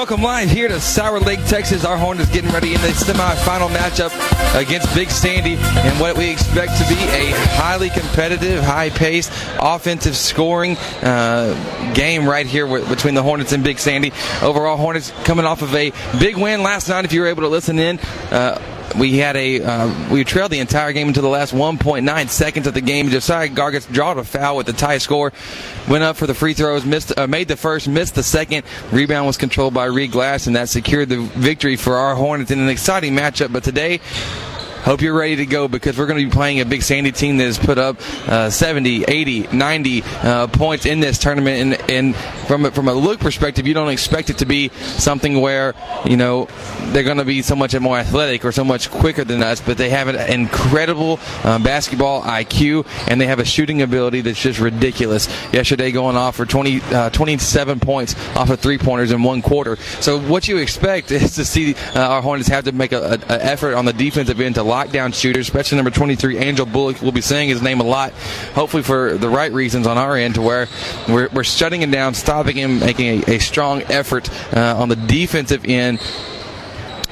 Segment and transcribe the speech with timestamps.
[0.00, 1.84] welcome live here to Sour Lake, Texas.
[1.84, 4.10] Our horn is getting ready in the semifinal matchup
[4.58, 10.78] against Big Sandy and what we expect to be a highly competitive, high-paced, offensive scoring
[11.02, 14.10] uh, game right here between the Hornets and Big Sandy.
[14.40, 17.04] Overall, Hornets coming off of a big win last night.
[17.04, 17.98] If you were able to listen in.
[18.30, 18.58] Uh,
[18.98, 22.74] we had a uh, we trailed the entire game until the last 1.9 seconds of
[22.74, 23.08] the game.
[23.08, 25.32] Josiah Gargis drawed a foul with the tie score,
[25.88, 28.64] went up for the free throws, missed uh, made the first, missed the second.
[28.92, 32.58] Rebound was controlled by Reed Glass, and that secured the victory for our Hornets in
[32.58, 33.52] an exciting matchup.
[33.52, 34.00] But today,
[34.82, 37.36] hope you're ready to go because we're going to be playing a Big Sandy team
[37.38, 37.96] that has put up
[38.28, 41.80] uh, 70, 80, 90 uh, points in this tournament.
[41.80, 42.16] And, and
[42.46, 45.74] from a, from a look perspective, you don't expect it to be something where
[46.04, 46.48] you know
[46.92, 49.60] they're going to be so much more athletic or so much quicker than us.
[49.60, 54.40] But they have an incredible uh, basketball IQ and they have a shooting ability that's
[54.40, 55.28] just ridiculous.
[55.52, 59.76] Yesterday, going off for 20, uh, 27 points off of three pointers in one quarter.
[60.00, 63.74] So what you expect is to see uh, our Hornets have to make an effort
[63.74, 67.02] on the defensive end to lockdown shooters, especially number 23, Angel Bullock.
[67.02, 68.12] We'll be saying his name a lot,
[68.54, 70.68] hopefully for the right reasons on our end, to where
[71.08, 74.96] we're, we're shutting him down, stopping him, making a, a strong effort uh, on the
[74.96, 76.00] defensive end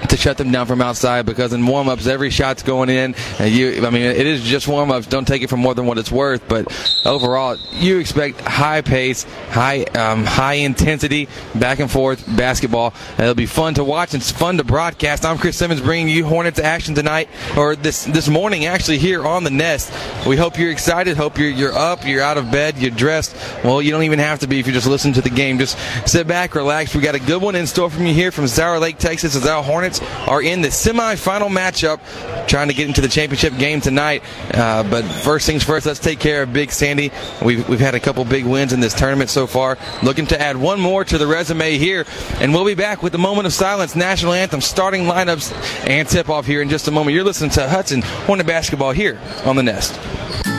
[0.08, 3.14] to shut them down from outside because in warm-ups every shot's going in.
[3.38, 5.06] And you I mean it is just warm-ups.
[5.06, 6.48] Don't take it for more than what it's worth.
[6.48, 6.66] But
[7.04, 12.94] overall you expect high pace high um, high intensity back and forth basketball.
[13.12, 15.24] And it'll be fun to watch it's fun to broadcast.
[15.24, 19.44] I'm Chris Simmons bringing you Hornets action tonight or this this morning actually here on
[19.44, 19.92] the nest.
[20.26, 21.16] We hope you're excited.
[21.16, 23.36] Hope you're you're up you're out of bed you're dressed.
[23.64, 25.58] Well you don't even have to be if you just listen to the game.
[25.58, 25.78] Just
[26.08, 26.94] sit back relax.
[26.94, 29.36] We got a good one in store from you here from Sour Lake Texas.
[29.36, 32.00] As our Hornets are in the semifinal matchup,
[32.46, 34.22] trying to get into the championship game tonight.
[34.52, 37.10] Uh, but first things first, let's take care of Big Sandy.
[37.44, 39.78] We've, we've had a couple big wins in this tournament so far.
[40.02, 42.04] Looking to add one more to the resume here.
[42.40, 45.52] And we'll be back with the moment of silence, national anthem, starting lineups,
[45.86, 47.14] and tip off here in just a moment.
[47.14, 50.57] You're listening to Hudson Hornet Basketball here on the Nest.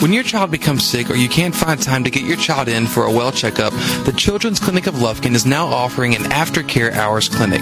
[0.00, 2.86] When your child becomes sick or you can't find time to get your child in
[2.86, 3.74] for a well checkup,
[4.06, 7.60] the Children's Clinic of Lufkin is now offering an aftercare hours clinic.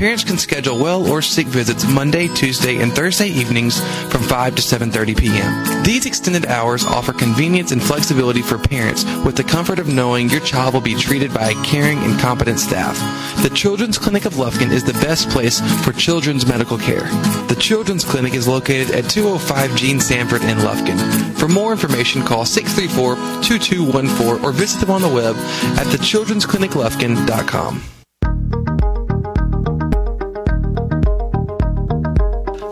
[0.00, 3.78] Parents can schedule well or sick visits Monday, Tuesday, and Thursday evenings
[4.10, 5.82] from 5 to 7:30 p.m.
[5.82, 10.40] These extended hours offer convenience and flexibility for parents with the comfort of knowing your
[10.40, 12.98] child will be treated by a caring and competent staff.
[13.42, 17.06] The Children's Clinic of Lufkin is the best place for children's medical care.
[17.48, 20.98] The Children's Clinic is located at 205 Gene Sanford in Lufkin.
[21.38, 25.36] For more information, call 634-2214 or visit them on the web
[25.76, 27.82] at thechildren'scliniclufkin.com.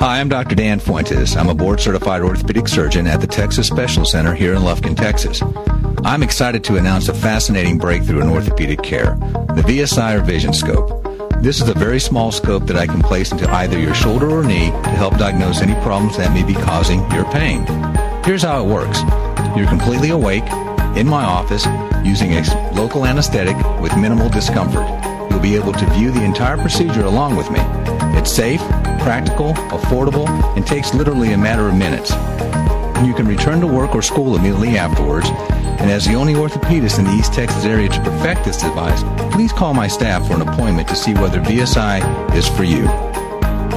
[0.01, 0.55] Hi, I'm Dr.
[0.55, 1.37] Dan Fuentes.
[1.37, 5.43] I'm a board certified orthopedic surgeon at the Texas Special Center here in Lufkin, Texas.
[6.05, 9.17] I'm excited to announce a fascinating breakthrough in orthopedic care
[9.57, 11.03] the VSI or Vision Scope.
[11.43, 14.45] This is a very small scope that I can place into either your shoulder or
[14.45, 17.67] knee to help diagnose any problems that may be causing your pain.
[18.25, 19.01] Here's how it works
[19.57, 20.49] you're completely awake
[20.97, 21.67] in my office
[22.05, 24.87] using a local anesthetic with minimal discomfort.
[25.29, 27.59] You'll be able to view the entire procedure along with me.
[28.17, 28.61] It's safe,
[28.99, 32.11] practical, affordable, and takes literally a matter of minutes.
[33.07, 35.29] You can return to work or school immediately afterwards.
[35.81, 39.53] And as the only orthopedist in the East Texas area to perfect this device, please
[39.53, 42.83] call my staff for an appointment to see whether VSI is for you.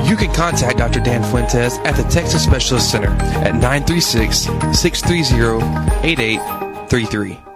[0.10, 1.00] You can contact Dr.
[1.00, 4.40] Dan Fuentes at the Texas Specialist Center at 936
[4.78, 5.64] 630
[6.08, 7.51] 8833.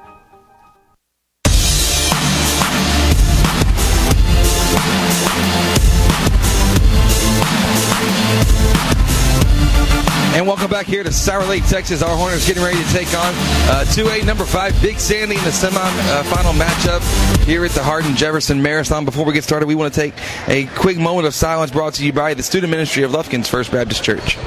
[10.65, 12.01] Welcome back here to Sour Lake, Texas.
[12.01, 13.35] Our Hornets getting ready to take on
[13.69, 18.15] uh, 2A number 5 Big Sandy in the semi-final uh, matchup here at the Hardin
[18.15, 19.05] Jefferson Marathon.
[19.05, 20.15] Before we get started, we want to take
[20.47, 23.71] a quick moment of silence brought to you by the Student Ministry of Lufkin's First
[23.71, 24.39] Baptist Church.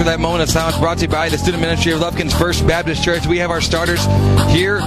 [0.00, 2.66] For that moment of silence brought to you by the Student Ministry of Lufkin's First
[2.66, 3.26] Baptist Church.
[3.26, 4.02] We have our starters
[4.48, 4.80] here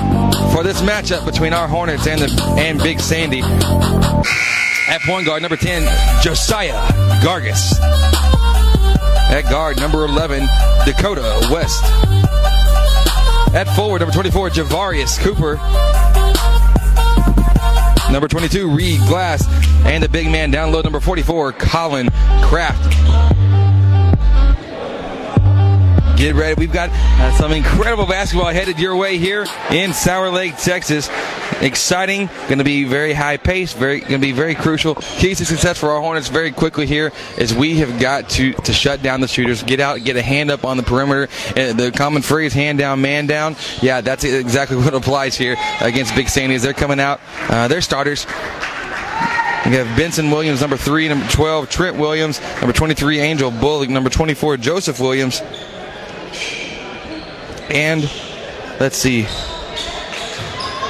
[0.51, 3.42] for this matchup between our Hornets and the and Big Sandy.
[3.44, 5.83] At point guard, number 10,
[6.24, 6.74] Josiah
[7.21, 7.80] Gargis.
[9.30, 10.48] At guard, number 11,
[10.83, 11.83] Dakota West.
[13.54, 15.57] At forward, number 24, Javarius Cooper.
[18.12, 19.48] Number 22, Reed Glass.
[19.86, 22.09] And the big man down low, number 44, Colin
[22.42, 23.53] Kraft.
[26.24, 26.58] Get ready.
[26.58, 31.10] We've got uh, some incredible basketball headed your way here in Sour Lake, Texas.
[31.60, 34.96] Exciting, going to be very high pace, very going to be very crucial.
[34.96, 38.72] Keys to success for our Hornets very quickly here is we have got to to
[38.72, 41.28] shut down the shooters, get out, get a hand up on the perimeter.
[41.58, 43.58] And the common phrase, hand down, man down.
[43.81, 46.56] Yeah, that's exactly what applies here against Big Sandy.
[46.56, 47.19] As they're coming out,
[47.50, 48.26] uh, they're starters.
[49.66, 54.10] We have Benson Williams, number three, number 12, Trent Williams, number 23, Angel Bullock, number
[54.10, 55.42] 24, Joseph Williams.
[57.74, 58.04] And
[58.80, 59.28] let's see.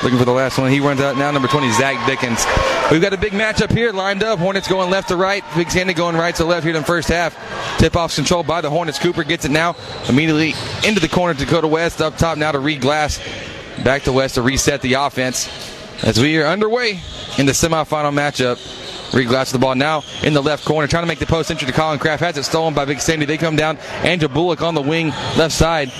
[0.04, 0.70] Looking for the last one.
[0.70, 2.46] He runs out now, number 20, Zach Dickens.
[2.92, 4.38] We've got a big matchup here lined up.
[4.38, 5.46] Hornets going left to right.
[5.56, 7.38] Big Sandy going right to left here in the first half.
[7.80, 9.00] Tip off controlled by the Hornets.
[9.00, 9.78] Cooper gets it now.
[10.10, 11.34] Immediately into the corner.
[11.34, 13.22] Dakota West up top now to Reed Glass.
[13.86, 15.48] Back to West to reset the offense.
[16.04, 17.00] As we are underway
[17.38, 18.83] in the semifinal matchup.
[19.14, 21.52] Reed Glass with the ball now in the left corner, trying to make the post
[21.52, 22.22] entry to Colin Kraft.
[22.24, 23.26] Has it stolen by Big Sandy.
[23.26, 23.78] They come down.
[24.02, 25.92] Angel Bullock on the wing, left side,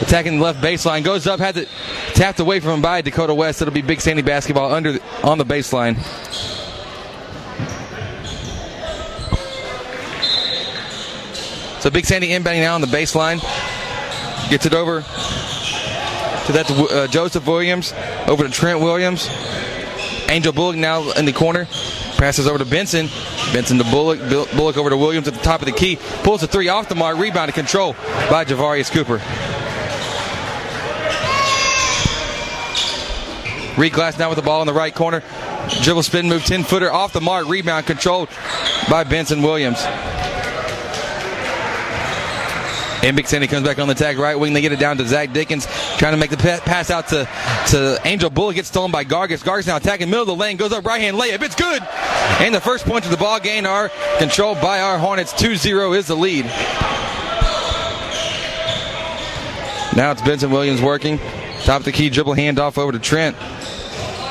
[0.00, 1.04] attacking the left baseline.
[1.04, 1.68] Goes up, has it
[2.14, 3.60] tapped away from him by Dakota West.
[3.60, 5.96] It'll be Big Sandy basketball under on the baseline.
[11.80, 13.40] So Big Sandy inbounding now on the baseline.
[14.50, 17.92] Gets it over to that uh, Joseph Williams,
[18.26, 19.28] over to Trent Williams.
[20.32, 21.66] Angel Bullock now in the corner.
[22.16, 23.08] Passes over to Benson.
[23.52, 24.18] Benson to Bullock.
[24.56, 25.96] Bullock over to Williams at the top of the key.
[26.22, 27.18] Pulls the three off the mark.
[27.18, 27.92] Rebound to control
[28.30, 29.20] by Javarius Cooper.
[33.78, 35.22] Reed Glass now with the ball in the right corner.
[35.82, 37.46] Dribble spin move 10 footer off the mark.
[37.46, 38.30] Rebound controlled
[38.88, 39.84] by Benson Williams.
[43.02, 44.52] And Big Sandy comes back on the tag right wing.
[44.52, 45.66] They get it down to Zach Dickens,
[45.98, 47.28] trying to make the pass out to,
[47.70, 48.54] to Angel Bullock.
[48.54, 49.42] Gets stolen by Gargis.
[49.42, 50.56] Gargis now attacking middle of the lane.
[50.56, 51.42] Goes up right hand layup.
[51.42, 51.82] It's good.
[52.40, 55.32] And the first points of the ball game are controlled by our Hornets.
[55.32, 56.44] 2-0 is the lead.
[59.94, 61.18] Now it's Benson Williams working.
[61.64, 63.36] Top of the key dribble handoff over to Trent.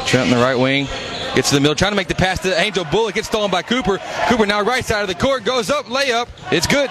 [0.06, 0.88] Trent in the right wing.
[1.36, 3.16] Gets to the middle, trying to make the pass to Angel Bullock.
[3.16, 4.00] Gets stolen by Cooper.
[4.28, 5.44] Cooper now right side of the court.
[5.44, 6.28] Goes up, layup.
[6.52, 6.90] It's good.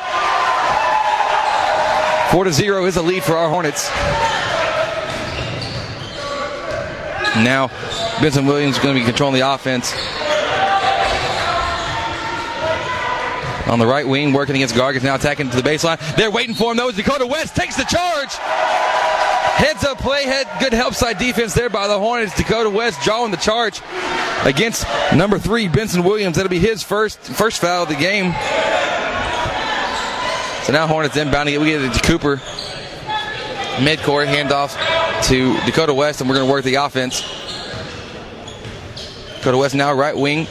[2.30, 3.90] Four to zero is a lead for our Hornets.
[7.42, 7.68] Now,
[8.20, 9.92] Benson Williams is going to be controlling the offense.
[13.68, 15.98] On the right wing, working against Gargis, now attacking to the baseline.
[16.16, 16.90] They're waiting for him, though.
[16.90, 18.32] Dakota West takes the charge.
[18.32, 22.36] Heads up play, head good help side defense there by the Hornets.
[22.36, 23.80] Dakota West drawing the charge
[24.44, 26.36] against number three, Benson Williams.
[26.36, 28.32] That'll be his first first foul of the game.
[30.70, 31.58] So now Hornets inbounding it.
[31.58, 32.36] We get it to Cooper.
[33.82, 34.76] Midcourt handoff
[35.24, 37.22] to Dakota West, and we're going to work the offense.
[39.38, 40.46] Dakota West now right wing,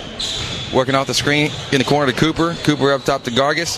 [0.74, 2.54] working off the screen in the corner to Cooper.
[2.66, 3.78] Cooper up top to Gargis.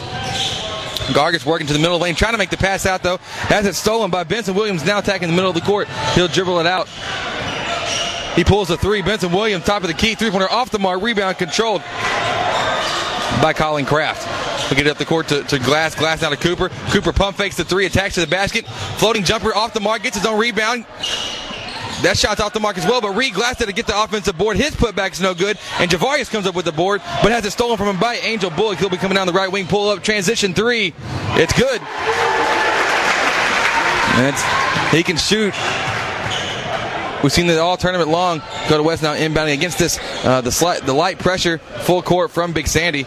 [1.13, 3.17] Gargis working to the middle lane, trying to make the pass out though.
[3.17, 5.87] Has it stolen by Benson Williams, now attacking the middle of the court.
[6.15, 6.87] He'll dribble it out.
[8.35, 9.03] He pulls a three.
[9.03, 11.81] Benson Williams, top of the key, three pointer off the mark, rebound controlled
[13.43, 14.40] by Colin Kraft.
[14.71, 15.95] We get it up the court to, to Glass.
[15.95, 16.69] Glass out to Cooper.
[16.91, 18.65] Cooper pump fakes the three, attacks to the basket.
[18.65, 20.85] Floating jumper off the mark, gets his own rebound.
[22.03, 24.55] That shot's off the mark as well, but Reed Glass to get the offensive board.
[24.55, 27.77] His putback's no good, and Javarius comes up with the board, but has it stolen
[27.77, 28.79] from him by Angel Bullock.
[28.79, 30.93] He'll be coming down the right wing, pull up, transition three.
[31.35, 31.81] It's good.
[34.23, 34.41] It's,
[34.93, 35.53] he can shoot.
[37.21, 38.41] We've seen it all tournament long.
[38.67, 42.31] Go to West now inbounding against this uh, the slight, the light pressure full court
[42.31, 43.05] from Big Sandy.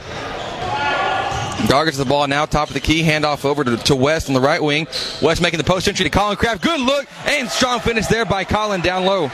[1.67, 4.41] Gargis the ball now, top of the key, handoff over to, to, West on the
[4.41, 4.87] right wing.
[5.23, 6.63] West making the post entry to Colin Kraft.
[6.63, 9.31] Good look and strong finish there by Colin down low.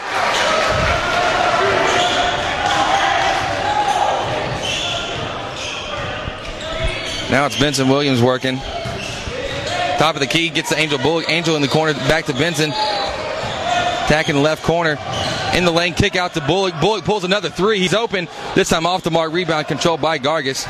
[7.31, 8.57] Now it's Benson Williams working.
[9.99, 11.29] Top of the key, gets the Angel Bullock.
[11.29, 12.71] Angel in the corner, back to Benson.
[12.71, 14.99] Attacking the left corner.
[15.55, 16.75] In the lane, kick out to Bullock.
[16.81, 17.79] Bullock pulls another three.
[17.79, 18.29] He's open.
[18.55, 20.67] This time off the mark, rebound controlled by Gargis.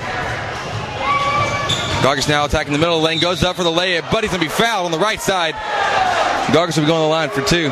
[2.00, 4.30] Gargis now attacking the middle of the lane, goes up for the layup, but he's
[4.30, 5.54] going to be fouled on the right side.
[6.54, 7.70] Gargis will be going to the line for two.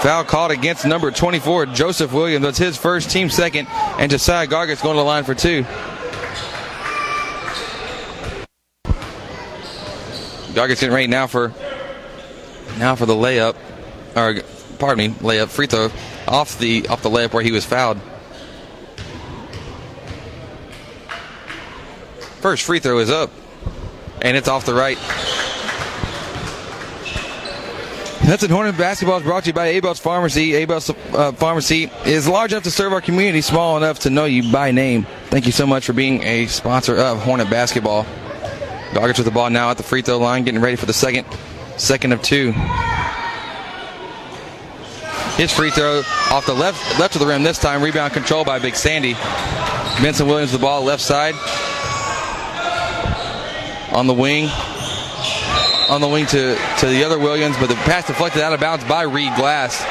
[0.00, 2.44] Foul called against number 24, Joseph Williams.
[2.44, 5.64] That's his first, team second, and Josiah Gargis going to the line for two.
[10.54, 11.52] Gargis getting ready now for
[12.78, 13.56] now for the layup,
[14.16, 14.40] or
[14.78, 15.90] pardon me, layup free throw
[16.26, 18.00] off the off the layup where he was fouled.
[22.44, 23.30] First free throw is up,
[24.20, 24.98] and it's off the right.
[28.20, 28.50] It.
[28.50, 30.52] Hornet basketball is brought to you by Abel's Pharmacy.
[30.52, 34.52] Abel's uh, Pharmacy is large enough to serve our community, small enough to know you
[34.52, 35.06] by name.
[35.30, 38.04] Thank you so much for being a sponsor of Hornet basketball.
[38.92, 41.26] Gargis with the ball now at the free throw line, getting ready for the second,
[41.78, 42.52] second of two.
[45.38, 47.82] His free throw off the left, left of the rim this time.
[47.82, 49.14] Rebound control by Big Sandy.
[50.02, 51.34] Benson Williams the ball left side
[53.94, 54.48] on the wing,
[55.88, 58.84] on the wing to to the other Williams, but the pass deflected out of bounds
[58.84, 59.82] by Reed Glass.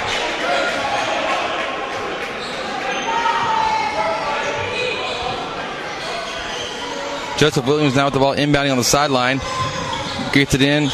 [7.39, 9.39] Joseph Williams now with the ball inbounding on the sideline.
[10.33, 10.89] Gets it in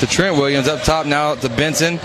[0.00, 1.98] to Trent Williams up top now to Benson.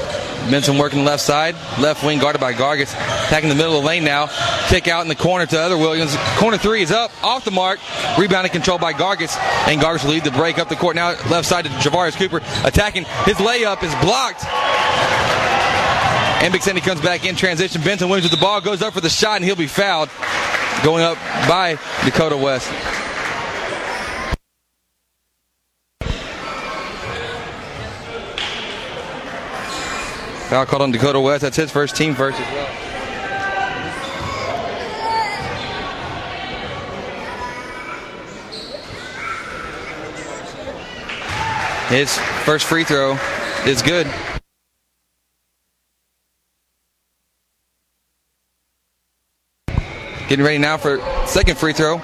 [0.50, 2.93] Benson working left side, left wing guarded by Gargis.
[3.27, 4.27] Attacking the middle of the lane now.
[4.67, 6.15] Kick out in the corner to other Williams.
[6.38, 7.79] Corner three is up, off the mark.
[8.17, 9.38] Rebounded control by Gargis.
[9.67, 11.09] And Gargis will lead the break up the court now.
[11.29, 12.41] Left side to Javarius Cooper.
[12.65, 13.05] Attacking.
[13.25, 14.43] His layup is blocked.
[16.43, 17.81] And Big Sandy comes back in transition.
[17.81, 20.09] Benson Williams with the ball, goes up for the shot, and he'll be fouled.
[20.83, 22.69] Going up by Dakota West.
[30.53, 31.41] Foul called on Dakota West.
[31.41, 32.67] That's his first team first as well.
[41.88, 43.17] His first free throw
[43.65, 44.05] is good.
[50.27, 52.00] Getting ready now for second free throw.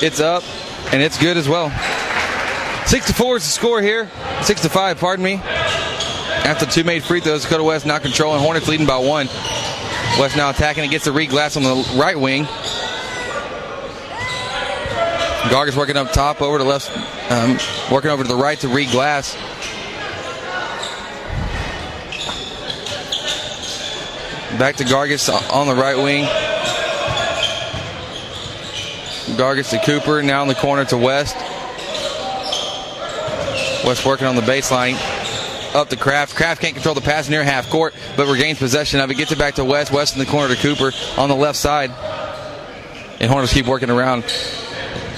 [0.00, 0.42] It's up
[0.90, 1.70] and it's good as well.
[2.86, 4.10] Six to four is the score here.
[4.42, 5.34] Six to five, pardon me.
[6.44, 8.40] After two made free throws, Dakota West now controlling.
[8.40, 9.28] Hornets leading by one.
[10.18, 10.84] West now attacking.
[10.84, 12.44] It gets the Reed Glass on the right wing.
[15.50, 16.90] Gargis working up top over to left,
[17.30, 17.58] um,
[17.90, 19.34] working over to the right to Reed Glass.
[24.58, 26.24] Back to Gargis on the right wing.
[29.36, 31.36] Gargis to Cooper, now in the corner to West.
[33.84, 34.94] West working on the baseline.
[35.74, 36.34] Up to Kraft.
[36.36, 39.14] Kraft can't control the pass near half court, but regains possession of it.
[39.14, 39.90] Gets it back to West.
[39.90, 41.90] West in the corner to Cooper on the left side.
[43.20, 44.24] And Hornets keep working around,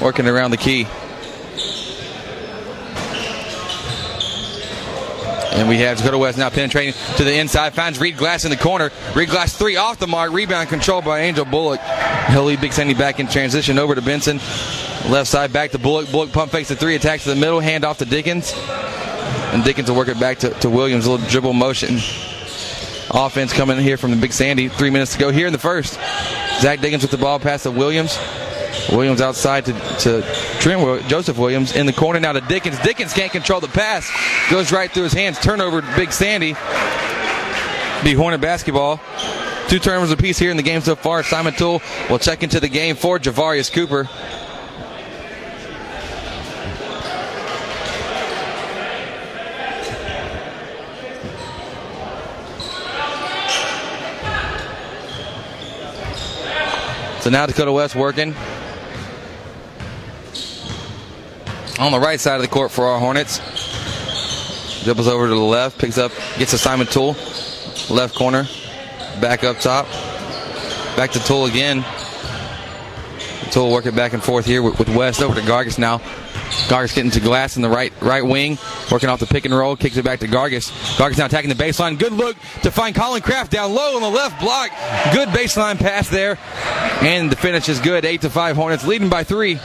[0.01, 0.87] working around the key.
[5.55, 7.75] And we have Dakota West now penetrating to the inside.
[7.75, 8.91] Finds Reed Glass in the corner.
[9.15, 10.33] Reed Glass three off the mark.
[10.33, 11.81] Rebound controlled by Angel Bullock.
[12.31, 14.39] He'll lead Big Sandy back in transition over to Benson.
[15.09, 16.11] Left side back to Bullock.
[16.11, 16.97] Bullock pump fakes the three.
[16.97, 17.61] Attacks to the middle.
[17.61, 18.53] Hand off to Dickens.
[18.57, 21.07] And Dickens will work it back to, to Williams.
[21.07, 21.99] A little dribble motion.
[23.11, 24.69] Offense coming in here from the Big Sandy.
[24.69, 25.95] Three minutes to go here in the first.
[26.61, 28.19] Zach Dickens with the ball pass to Williams.
[28.91, 30.23] Williams outside to, to
[30.61, 32.79] Trent Joseph Williams in the corner now to Dickens.
[32.81, 34.11] Dickens can't control the pass.
[34.51, 35.39] Goes right through his hands.
[35.41, 36.55] Turnover Big Sandy.
[38.05, 39.01] Be Hornet basketball.
[39.69, 41.23] Two turnovers apiece here in the game so far.
[41.23, 44.09] Simon Toole will check into the game for Javarius Cooper.
[57.21, 58.35] So now Dakota West working.
[61.79, 63.41] On the right side of the court for our Hornets.
[64.85, 67.17] Dribbles over to the left, picks up, gets a Simon Tool.
[67.91, 68.47] Left corner.
[69.21, 69.87] Back up top.
[70.97, 71.85] Back to Tool again.
[73.51, 75.99] Tool working back and forth here with, with West over to Gargis now.
[76.69, 78.59] Gargis getting to Glass in the right right wing,
[78.91, 80.71] working off the pick and roll, kicks it back to Gargis.
[80.97, 81.99] Gargis now attacking the baseline.
[81.99, 84.71] Good look to find Colin Kraft down low on the left block.
[85.13, 86.39] Good baseline pass there,
[87.03, 88.05] and the finish is good.
[88.05, 89.59] Eight to five Hornets leading by three.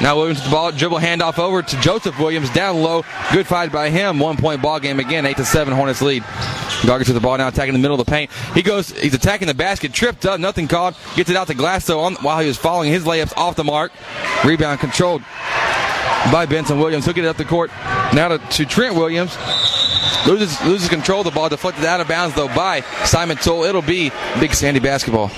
[0.00, 3.04] Now Williams with the ball, dribble handoff over to Joseph Williams down low.
[3.32, 4.18] Good fight by him.
[4.18, 5.26] One point ball game again.
[5.26, 6.22] Eight to seven Hornets lead.
[6.22, 8.30] Gargis with the ball now attacking the middle of the paint.
[8.54, 10.96] He goes, he's attacking the basket, tripped up, nothing called.
[11.16, 13.64] Gets it out to Glass though on, while he was following his layups off the
[13.64, 13.92] mark.
[14.44, 15.22] Rebound controlled
[16.32, 17.06] by Benson Williams.
[17.06, 17.70] Get it up the court
[18.14, 19.36] now to, to Trent Williams.
[20.26, 23.64] Loses, loses control of the ball, deflected out of bounds though by Simon Toole.
[23.64, 25.30] It'll be Big Sandy basketball.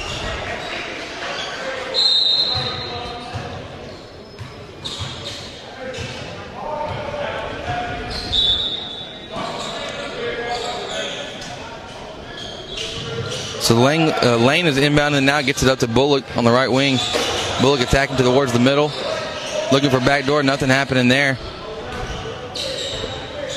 [13.73, 16.51] So Lane, uh, Lane is inbound and now gets it up to Bullock on the
[16.51, 16.99] right wing.
[17.63, 18.93] Bullock attacking towards the middle.
[19.73, 20.43] Looking for backdoor.
[20.43, 21.39] Nothing happening there.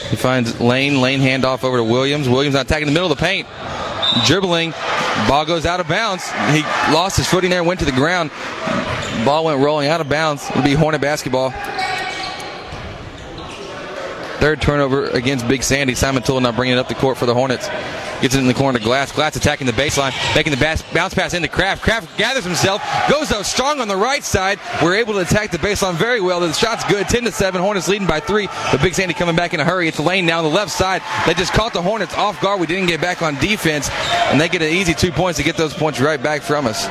[0.09, 1.01] He finds Lane.
[1.01, 2.29] Lane handoff over to Williams.
[2.29, 3.45] Williams not attacking the middle of the paint.
[4.25, 4.71] Dribbling.
[5.27, 6.31] Ball goes out of bounds.
[6.51, 6.61] He
[6.93, 8.31] lost his footing there, went to the ground.
[9.25, 10.49] Ball went rolling out of bounds.
[10.49, 11.51] It'll be Hornet basketball.
[14.39, 15.93] Third turnover against Big Sandy.
[15.93, 17.67] Simon Toole not bringing it up the court for the Hornets.
[18.21, 19.11] Gets it in the corner to Glass.
[19.11, 21.83] Glass attacking the baseline, making the bounce pass into Kraft.
[21.83, 24.59] Kraft gathers himself, goes out strong on the right side.
[24.81, 26.39] We're able to attack the baseline very well.
[26.39, 27.07] The shot's good.
[27.07, 27.61] 10 to 7.
[27.61, 28.47] Hornets leading by three.
[28.71, 29.87] The Big Sandy coming back in a hurry.
[29.87, 31.01] It's lane now on the left side.
[31.27, 32.59] They just caught the Hornets off guard.
[32.59, 35.57] We didn't get back on defense, and they get an easy two points to get
[35.57, 36.87] those points right back from us.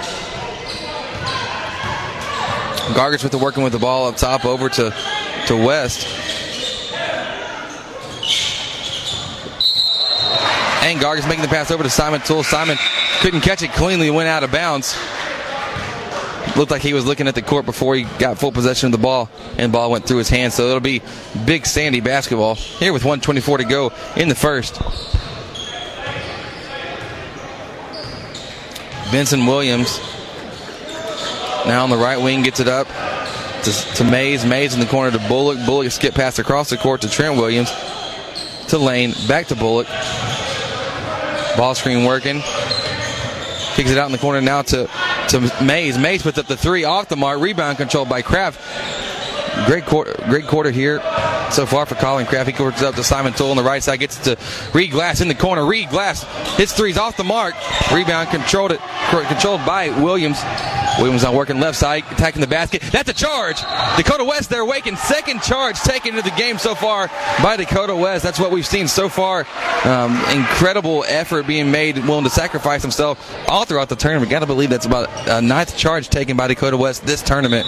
[2.95, 4.95] Gargis with the working with the ball up top over to,
[5.47, 6.53] to West.
[10.85, 12.43] And Gargis making the pass over to Simon Tool.
[12.43, 12.76] Simon
[13.21, 14.95] couldn't catch it cleanly, went out of bounds.
[16.57, 18.99] Looked like he was looking at the court before he got full possession of the
[18.99, 20.53] ball, and the ball went through his hands.
[20.53, 21.00] So it'll be
[21.47, 24.79] big Sandy basketball here with 124 to go in the first.
[29.11, 29.99] Benson Williams
[31.64, 32.88] now on the right wing gets it up
[33.62, 34.45] to, to Mays.
[34.45, 35.64] Mays in the corner to Bullock.
[35.64, 37.73] Bullock skip pass across the court to Trent Williams.
[38.69, 39.14] To Lane.
[39.26, 39.87] Back to Bullock.
[41.56, 42.40] Ball screen working.
[43.75, 44.88] Kicks it out in the corner now to,
[45.28, 45.99] to Mays.
[45.99, 47.40] Mays puts up the three off the mark.
[47.40, 48.61] Rebound controlled by Kraft.
[49.66, 51.00] Great quarter, great quarter here
[51.54, 52.49] so far for Colin Kraft.
[52.49, 54.00] He quarters up to Simon Tool on the right side.
[54.00, 54.37] Gets to
[54.73, 55.64] Reed Glass in the corner.
[55.64, 56.25] Reed Glass
[56.56, 57.54] hits threes off the mark.
[57.92, 58.80] Rebound controlled it,
[59.28, 60.38] controlled by Williams.
[60.99, 62.82] Williams on working left side, attacking the basket.
[62.82, 63.61] That's a charge.
[63.96, 64.96] Dakota West there waking.
[64.96, 67.08] Second charge taken into the game so far
[67.42, 68.23] by Dakota West.
[68.23, 69.46] That's what we've seen so far.
[69.84, 73.18] Um, incredible effort being made, willing to sacrifice himself
[73.49, 74.30] all throughout the tournament.
[74.30, 77.66] Got to believe that's about a ninth charge taken by Dakota West this tournament.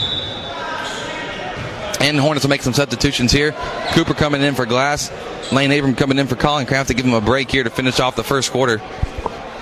[2.00, 3.52] And Hornets will make some substitutions here.
[3.92, 5.10] Cooper coming in for Glass.
[5.52, 8.00] Lane Abram coming in for Colin Kraft to give him a break here to finish
[8.00, 8.78] off the first quarter.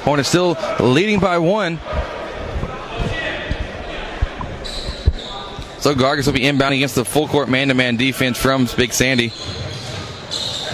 [0.05, 1.79] Hornets still leading by one.
[5.81, 8.93] So Gargis will be inbounding against the full court man to man defense from Big
[8.93, 9.29] Sandy.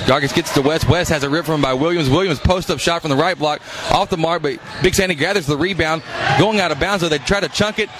[0.06, 0.88] Gargis gets to West.
[0.88, 2.08] West has a rip from him by Williams.
[2.08, 3.60] Williams post up shot from the right block
[3.92, 6.02] off the mark, but Big Sandy gathers the rebound.
[6.38, 7.90] Going out of bounds, so they try to chunk it.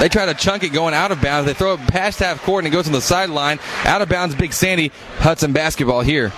[0.00, 1.46] They try to chunk it going out of bounds.
[1.46, 3.58] They throw it past half court and it goes on the sideline.
[3.84, 4.92] Out of bounds, Big Sandy.
[5.18, 6.32] Hudson basketball here.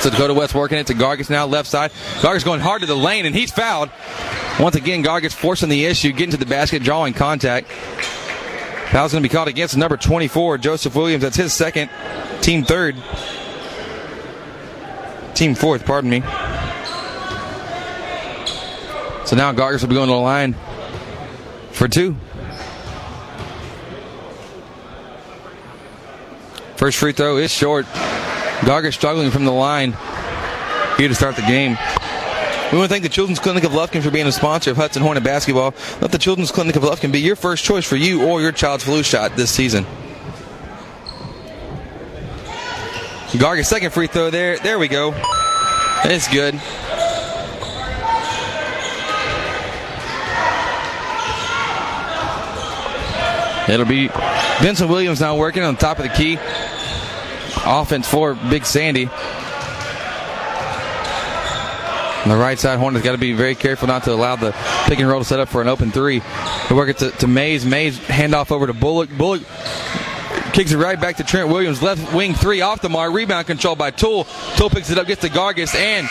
[0.00, 1.90] So Dakota West working it to Gargis now, left side.
[2.20, 3.90] Gargis going hard to the lane, and he's fouled.
[4.60, 7.68] Once again, Gargis forcing the issue, getting to the basket, drawing contact.
[8.92, 11.22] Foul's going to be called against number 24, Joseph Williams.
[11.22, 11.90] That's his second,
[12.42, 12.94] team third.
[15.34, 16.20] Team fourth, pardon me.
[19.26, 20.54] So now Gargis will be going to the line
[21.78, 22.16] for two.
[26.76, 27.86] First free throw is short.
[28.66, 29.96] Gargis struggling from the line
[30.96, 31.78] here to start the game.
[32.72, 35.02] We want to thank the Children's Clinic of Lufkin for being a sponsor of Hudson
[35.02, 35.72] Hornet basketball.
[36.00, 38.84] Let the Children's Clinic of Lufkin be your first choice for you or your child's
[38.84, 39.86] flu shot this season.
[43.38, 44.58] Gargis second free throw there.
[44.58, 45.14] There we go.
[46.04, 46.60] It's good.
[53.68, 56.38] It'll be Benson Williams now working on the top of the key.
[57.64, 59.08] Offense for Big Sandy.
[62.24, 64.52] On the right side, Hornets got to be very careful not to allow the
[64.86, 66.20] pick and roll to set up for an open three.
[66.68, 67.64] They work it to, to Mays.
[67.64, 69.10] Mays handoff over to Bullock.
[69.16, 69.42] Bullock
[70.52, 71.82] kicks it right back to Trent Williams.
[71.82, 73.12] Left wing three off the mark.
[73.12, 74.24] Rebound controlled by Tool.
[74.56, 76.08] Tool picks it up, gets to Gargis, and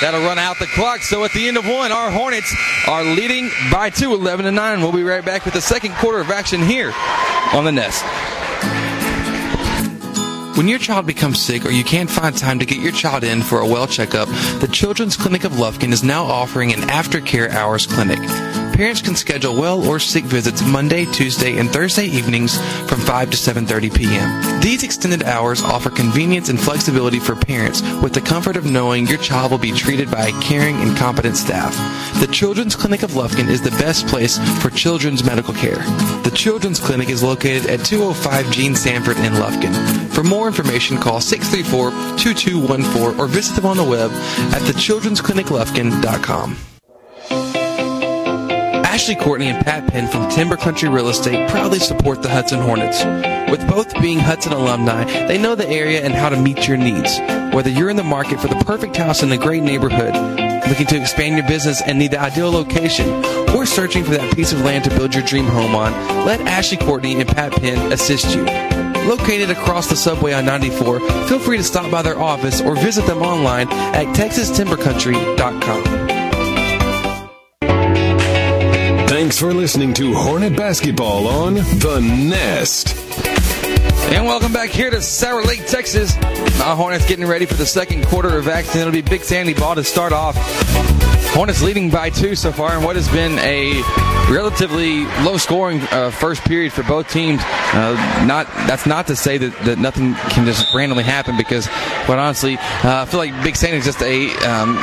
[0.00, 1.02] that'll run out the clock.
[1.02, 2.54] So at the end of one, our Hornets
[2.86, 4.80] are leading by two, 11 to 9.
[4.80, 6.92] We'll be right back with the second quarter of action here
[7.52, 8.04] on the Nest.
[10.56, 13.42] When your child becomes sick or you can't find time to get your child in
[13.42, 17.86] for a well checkup, the Children's Clinic of Lufkin is now offering an aftercare hours
[17.86, 18.18] clinic.
[18.78, 22.56] Parents can schedule well or sick visits Monday, Tuesday, and Thursday evenings
[22.88, 24.60] from 5 to 7:30 p.m.
[24.60, 29.18] These extended hours offer convenience and flexibility for parents with the comfort of knowing your
[29.18, 31.74] child will be treated by a caring and competent staff.
[32.20, 35.82] The Children's Clinic of Lufkin is the best place for children's medical care.
[36.22, 39.74] The Children's Clinic is located at 205 Gene Sanford in Lufkin.
[40.14, 44.12] For more information, call 634-2214 or visit them on the web
[44.54, 46.77] at thechildren'scliniclufkin.com.
[48.98, 53.04] Ashley Courtney and Pat Penn from Timber Country Real Estate proudly support the Hudson Hornets.
[53.48, 57.16] With both being Hudson alumni, they know the area and how to meet your needs.
[57.54, 60.14] Whether you're in the market for the perfect house in a great neighborhood,
[60.68, 63.08] looking to expand your business and need the ideal location,
[63.54, 65.92] or searching for that piece of land to build your dream home on,
[66.26, 68.42] let Ashley Courtney and Pat Penn assist you.
[69.08, 73.06] Located across the subway on 94, feel free to stop by their office or visit
[73.06, 76.07] them online at texastimbercountry.com.
[79.28, 82.96] Thanks for listening to Hornet Basketball on The Nest.
[84.10, 86.16] And welcome back here to Sour Lake, Texas.
[86.62, 88.80] Our Hornets getting ready for the second quarter of action.
[88.80, 90.34] It'll be Big Sandy ball to start off.
[91.34, 93.82] Hornets leading by two so far in what has been a
[94.32, 97.42] relatively low-scoring uh, first period for both teams.
[97.44, 101.68] Uh, not that's not to say that, that nothing can just randomly happen because,
[102.06, 104.78] quite honestly, uh, I feel like Big Sandy is just a um,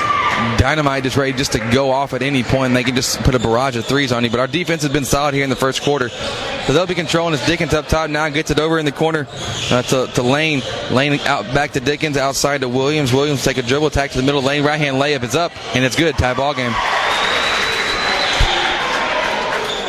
[0.57, 2.67] dynamite just ready just to go off at any point.
[2.67, 4.29] And they can just put a barrage of threes on you.
[4.29, 6.09] But our defense has been solid here in the first quarter.
[6.09, 9.27] So they'll be controlling as Dickens up top now gets it over in the corner
[9.71, 10.61] uh, to, to Lane.
[10.91, 13.13] Lane out back to Dickens outside to Williams.
[13.13, 14.63] Williams take a dribble attack to the middle lane.
[14.63, 16.17] Right hand layup is up and it's good.
[16.17, 16.73] Tie ball game.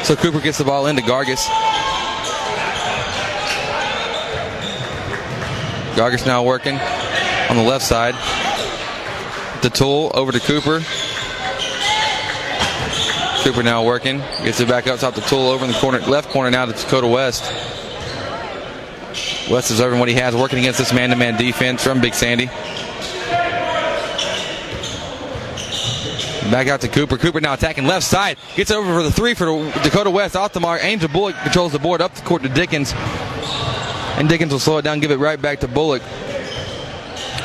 [0.04, 1.44] So Cooper gets the ball into Gargis.
[5.96, 6.76] Gargis now working
[7.48, 8.14] on the left side.
[9.62, 10.80] The tool over to Cooper.
[13.42, 14.18] Cooper now working.
[14.44, 16.72] Gets it back up top the tool over in the corner, left corner now to
[16.72, 17.42] Dakota West.
[19.50, 22.46] West is over what he has, working against this man-to-man defense from Big Sandy.
[26.50, 27.16] Back out to Cooper.
[27.16, 28.36] Cooper now attacking left side.
[28.54, 29.46] Gets over for the three for
[29.82, 30.36] Dakota West.
[30.36, 30.84] Off the mark.
[30.84, 32.92] Angel Bullock controls the board up the court to Dickens.
[34.16, 36.02] And Dickens will slow it down, give it right back to Bullock.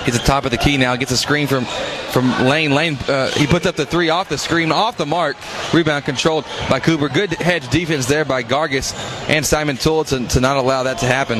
[0.06, 0.96] Gets the top of the key now.
[0.96, 1.66] Gets a screen from
[2.12, 2.72] from Lane.
[2.74, 5.38] Lane uh, he puts up the three off the screen, off the mark.
[5.74, 7.10] Rebound controlled by Cooper.
[7.10, 8.94] Good hedge defense there by Gargis
[9.30, 11.40] and Simon Toole to, to not allow that to happen.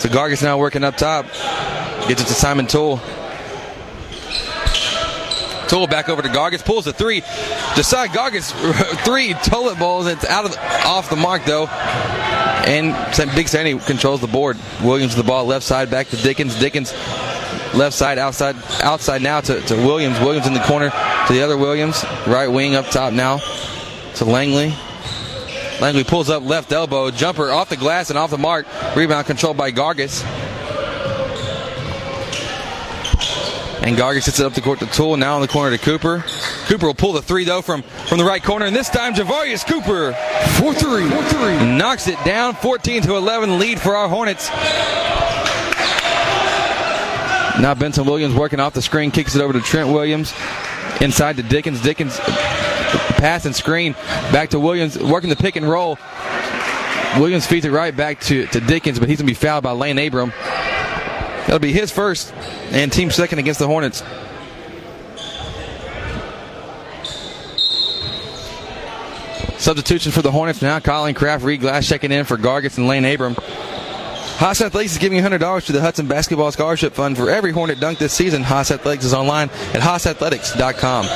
[0.00, 1.26] So Gargis now working up top.
[2.08, 3.00] Gets it to Simon Toole.
[5.68, 7.20] Toole back over to Gargis, pulls the three.
[7.74, 8.52] Decide Gargis
[9.04, 10.06] three toilet bowls.
[10.06, 11.66] It's out of off the mark though.
[11.66, 12.94] And
[13.34, 14.58] Big Sandy controls the board.
[14.82, 16.58] Williams the ball left side back to Dickens.
[16.58, 16.92] Dickens
[17.74, 20.18] left side outside outside now to, to Williams.
[20.20, 22.04] Williams in the corner to the other Williams.
[22.26, 23.38] Right wing up top now
[24.16, 24.74] to Langley.
[25.80, 27.10] Langley pulls up left elbow.
[27.10, 28.66] Jumper off the glass and off the mark.
[28.96, 30.24] Rebound controlled by Gargis.
[33.82, 35.16] And Gargis sits it up the court to Tool.
[35.16, 36.24] Now in the corner to Cooper.
[36.66, 39.66] Cooper will pull the three though from, from the right corner, and this time Javarius
[39.66, 40.14] Cooper
[40.58, 41.08] for three.
[41.10, 41.76] For three.
[41.76, 42.54] knocks it down.
[42.54, 44.48] 14 to 11 lead for our Hornets.
[47.60, 50.34] Now Benson Williams working off the screen, kicks it over to Trent Williams.
[51.00, 51.80] Inside to Dickens.
[51.80, 53.94] Dickens pass and screen
[54.32, 55.98] back to Williams, working the pick and roll.
[57.18, 59.72] Williams feeds it right back to, to Dickens, but he's going to be fouled by
[59.72, 60.30] Lane Abram.
[61.46, 62.34] That'll be his first
[62.70, 64.02] and team second against the Hornets.
[69.58, 70.80] Substitution for the Hornets now.
[70.80, 73.36] Colin Kraft, Reed Glass checking in for Gargis and Lane Abram.
[74.36, 77.98] Haas Athletics is giving $100 to the Hudson Basketball Scholarship Fund for every Hornet dunk
[77.98, 78.42] this season.
[78.42, 81.06] Haas Athletics is online at haasathletics.com.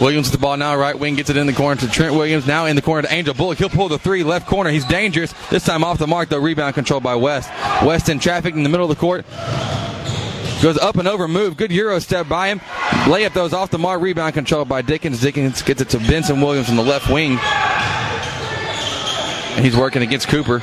[0.00, 2.46] Williams with the ball now, right wing, gets it in the corner to Trent Williams.
[2.46, 3.58] Now in the corner to Angel Bullock.
[3.58, 4.70] He'll pull the three, left corner.
[4.70, 5.32] He's dangerous.
[5.50, 6.38] This time off the mark, though.
[6.38, 7.50] Rebound controlled by West.
[7.84, 9.26] West in traffic in the middle of the court.
[10.62, 11.56] Goes up and over move.
[11.56, 12.60] Good Euro step by him.
[13.06, 14.00] Layup those off the mark.
[14.00, 15.20] Rebound controlled by Dickens.
[15.20, 17.38] Dickens gets it to Benson Williams on the left wing.
[19.56, 20.60] And he's working against Cooper.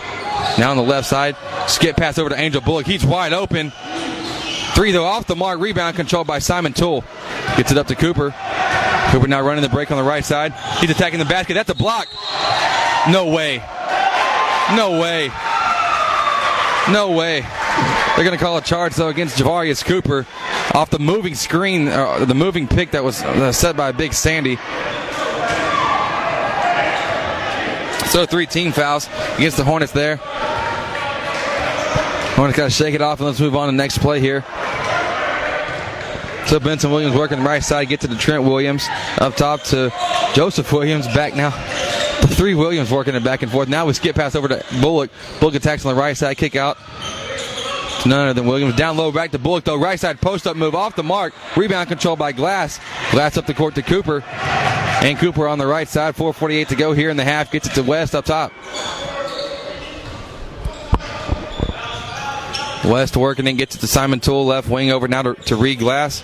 [0.57, 1.35] Now on the left side.
[1.67, 2.85] Skip pass over to Angel Bullock.
[2.85, 3.71] He's wide open.
[4.73, 5.59] Three though off the mark.
[5.59, 7.03] Rebound controlled by Simon Tool.
[7.57, 8.33] Gets it up to Cooper.
[9.11, 10.53] Cooper now running the break on the right side.
[10.79, 11.53] He's attacking the basket.
[11.53, 12.07] That's a block.
[13.09, 13.57] No way.
[14.75, 15.31] No way.
[16.91, 17.41] No way.
[18.15, 20.25] They're going to call a charge though against Javarius Cooper
[20.73, 24.57] off the moving screen, uh, the moving pick that was uh, set by Big Sandy.
[28.17, 30.15] So three team fouls against the Hornets there.
[32.33, 34.41] Hornets got to shake it off and let's move on to the next play here.
[36.47, 38.87] So Benson Williams working the right side, get to the Trent Williams
[39.19, 39.93] up top to
[40.33, 41.05] Joseph Williams.
[41.05, 41.51] Back now.
[42.21, 43.69] The three Williams working it back and forth.
[43.69, 45.11] Now we skip pass over to Bullock.
[45.39, 46.79] Bullock attacks on the right side, kick out.
[48.01, 48.75] To none other than Williams.
[48.75, 49.77] Down low, back to Bullock though.
[49.77, 51.35] Right side post up move off the mark.
[51.55, 52.79] Rebound controlled by Glass.
[53.11, 54.23] Glass up the court to Cooper.
[55.07, 56.17] And Cooper on the right side.
[56.17, 57.49] 4.48 to go here in the half.
[57.49, 58.51] Gets it to West up top.
[62.83, 65.79] West working and gets it to Simon Tool, left wing over now to, to Reed
[65.79, 66.19] Glass.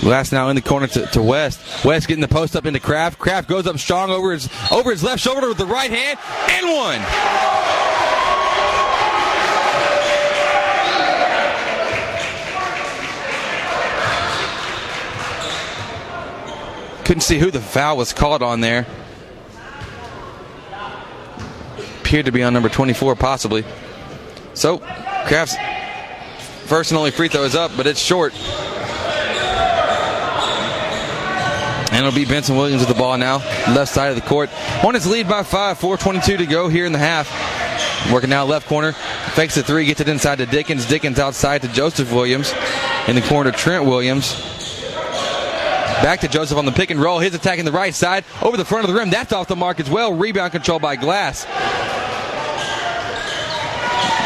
[0.00, 1.84] Glass now in the corner to, to, West.
[1.84, 3.18] West getting the post up into Kraft.
[3.18, 6.74] Kraft goes up strong over his over his left shoulder with the right hand and
[6.74, 7.49] one.
[17.10, 18.86] Couldn't see who the foul was called on there.
[22.02, 23.64] Appeared to be on number 24, possibly.
[24.54, 25.56] So, Kraft's
[26.68, 28.32] first and only free throw is up, but it's short.
[31.90, 33.38] And it'll be Benson Williams with the ball now,
[33.74, 34.48] left side of the court.
[34.50, 37.28] Hornets lead by five, 4.22 to go here in the half.
[38.12, 38.92] Working now left corner,
[39.34, 40.86] fakes the three, gets it inside to Dickens.
[40.86, 42.54] Dickens outside to Joseph Williams.
[43.08, 44.49] In the corner, Trent Williams.
[46.02, 47.18] Back to Joseph on the pick and roll.
[47.18, 49.10] His attacking the right side over the front of the rim.
[49.10, 50.14] That's off the mark as well.
[50.14, 51.44] Rebound control by Glass.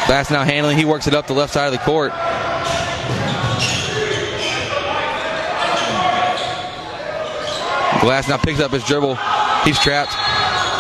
[0.07, 0.79] Glass now handling.
[0.79, 2.13] He works it up the left side of the court.
[8.01, 9.17] Glass now picks up his dribble.
[9.65, 10.15] He's trapped.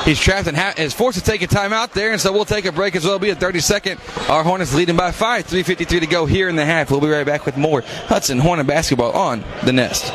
[0.06, 2.66] He's trapped and ha- is forced to take a timeout there, and so we'll take
[2.66, 3.14] a break as well.
[3.14, 4.00] It'll be a 30 second.
[4.28, 5.46] Our Hornets leading by five.
[5.46, 6.90] 3.53 to go here in the half.
[6.90, 10.12] We'll be right back with more Hudson Hornet basketball on the Nest.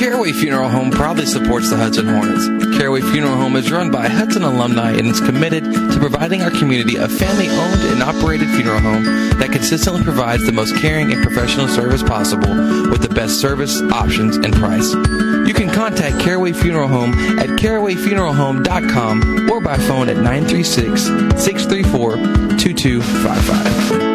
[0.00, 2.46] Caraway Funeral Home proudly supports the Hudson Hornets.
[2.78, 6.96] Caraway Funeral Home is run by Hudson alumni and is committed to providing our community
[6.96, 9.04] a family owned and operated funeral home
[9.38, 12.48] that consistently provides the most caring and professional service possible
[12.88, 14.90] with the best service, options, and price.
[14.94, 21.02] You can contact Caraway Funeral Home at carawayfuneralhome.com or by phone at 936
[21.44, 22.16] 634
[22.56, 24.09] 2255.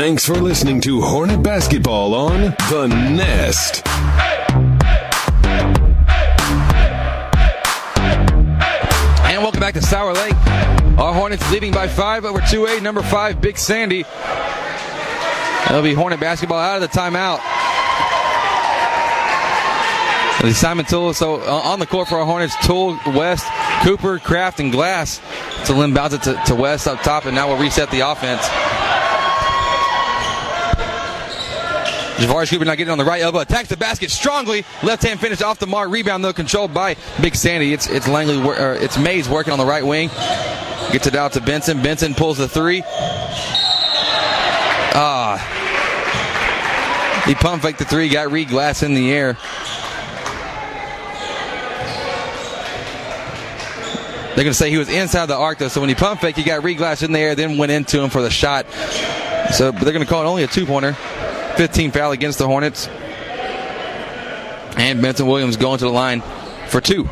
[0.00, 3.86] Thanks for listening to Hornet Basketball on The Nest.
[9.26, 10.34] And welcome back to Sour Lake.
[10.98, 14.04] Our Hornets leading by five over 2A, number five, Big Sandy.
[15.64, 17.40] That'll be Hornet basketball out of the timeout.
[20.54, 23.46] Simon Tool, so uh, on the court for our Hornets, Tool, West,
[23.82, 25.20] Cooper, Kraft, and Glass.
[25.64, 28.48] So Lynn bounce it to, to West up top, and now we'll reset the offense.
[32.20, 34.64] Javarius Cooper now getting on the right elbow, attacks the basket strongly.
[34.82, 35.90] Left hand finish off the mark.
[35.90, 37.72] Rebound though controlled by Big Sandy.
[37.72, 40.08] It's it's Langley, or it's Mays working on the right wing.
[40.92, 41.82] Gets it out to Benson.
[41.82, 42.82] Benson pulls the three.
[44.92, 45.38] Ah,
[47.26, 48.10] he pump faked the three.
[48.10, 49.38] Got Reed Glass in the air.
[54.34, 55.68] They're going to say he was inside the arc though.
[55.68, 58.00] So when he pump fake, he got Reed Glass in the air, then went into
[58.02, 58.66] him for the shot.
[59.52, 60.96] So they're going to call it only a two pointer.
[61.56, 62.88] 15 foul against the Hornets.
[64.76, 66.22] And Benson Williams going to the line
[66.68, 67.08] for two.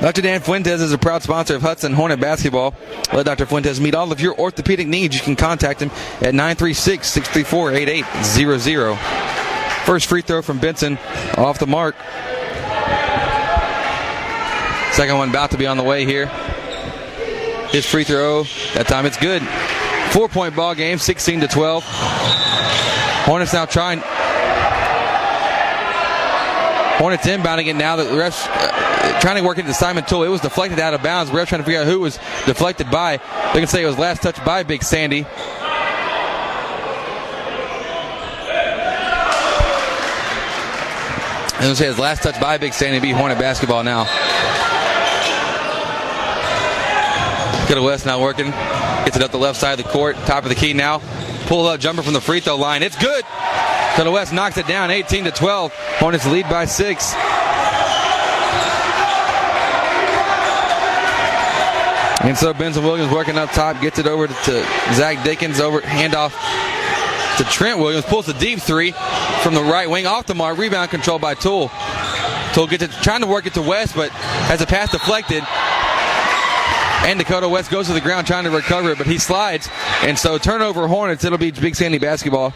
[0.00, 0.20] Dr.
[0.20, 2.74] Dan Fuentes is a proud sponsor of Hudson Hornet basketball.
[3.14, 3.46] Let Dr.
[3.46, 5.14] Fuentes meet all of your orthopedic needs.
[5.14, 8.94] You can contact him at 936 634 8800.
[9.86, 10.98] First free throw from Benson
[11.36, 11.96] off the mark.
[14.92, 16.26] Second one about to be on the way here.
[17.68, 19.42] His free throw, that time it's good.
[20.16, 21.84] Four point ball game, 16 to 12.
[21.84, 24.00] Hornets now trying.
[26.96, 27.96] Hornets inbounding it now.
[27.96, 30.22] The refs uh, trying to work into Simon Tool.
[30.22, 31.30] It was deflected out of bounds.
[31.30, 33.18] Refs trying to figure out who was deflected by.
[33.52, 35.26] They can say it was last touch by Big Sandy.
[41.60, 44.04] And say his last touch by Big Sandy be Hornet basketball now.
[47.68, 48.54] Good West now working.
[49.06, 50.16] Gets it up the left side of the court.
[50.26, 51.00] Top of the key now.
[51.46, 52.82] Pull up jumper from the free throw line.
[52.82, 53.24] It's good.
[53.94, 55.72] Coda West knocks it down 18 to 12.
[55.72, 57.14] Hornets lead by six.
[62.26, 65.80] And so Benson Williams working up top, gets it over to, to Zach Dickens, over
[65.80, 66.32] handoff
[67.36, 68.90] to Trent Williams, pulls the deep three
[69.42, 71.70] from the right wing off the mark, rebound controlled by Tool.
[72.52, 75.44] Tool gets it, trying to work it to West, but has a pass deflected.
[77.04, 79.68] And Dakota West goes to the ground trying to recover it, but he slides.
[80.02, 82.52] And so turnover Hornets, it'll be Big Sandy basketball.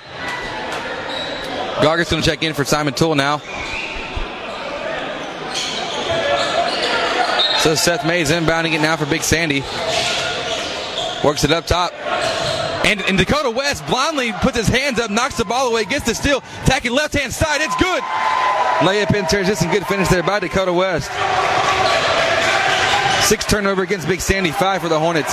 [1.77, 3.39] Gargis going to check in for Simon Tool now.
[7.61, 9.61] So Seth Mays inbounding it now for Big Sandy.
[11.23, 11.93] Works it up top.
[12.87, 16.15] And, and, Dakota West blindly puts his hands up, knocks the ball away, gets the
[16.15, 17.61] steal, attacking left hand side.
[17.61, 18.03] It's good.
[18.81, 21.11] Layup in transition, good finish there by Dakota West.
[23.31, 25.33] Six turnover against Big Sandy, five for the Hornets.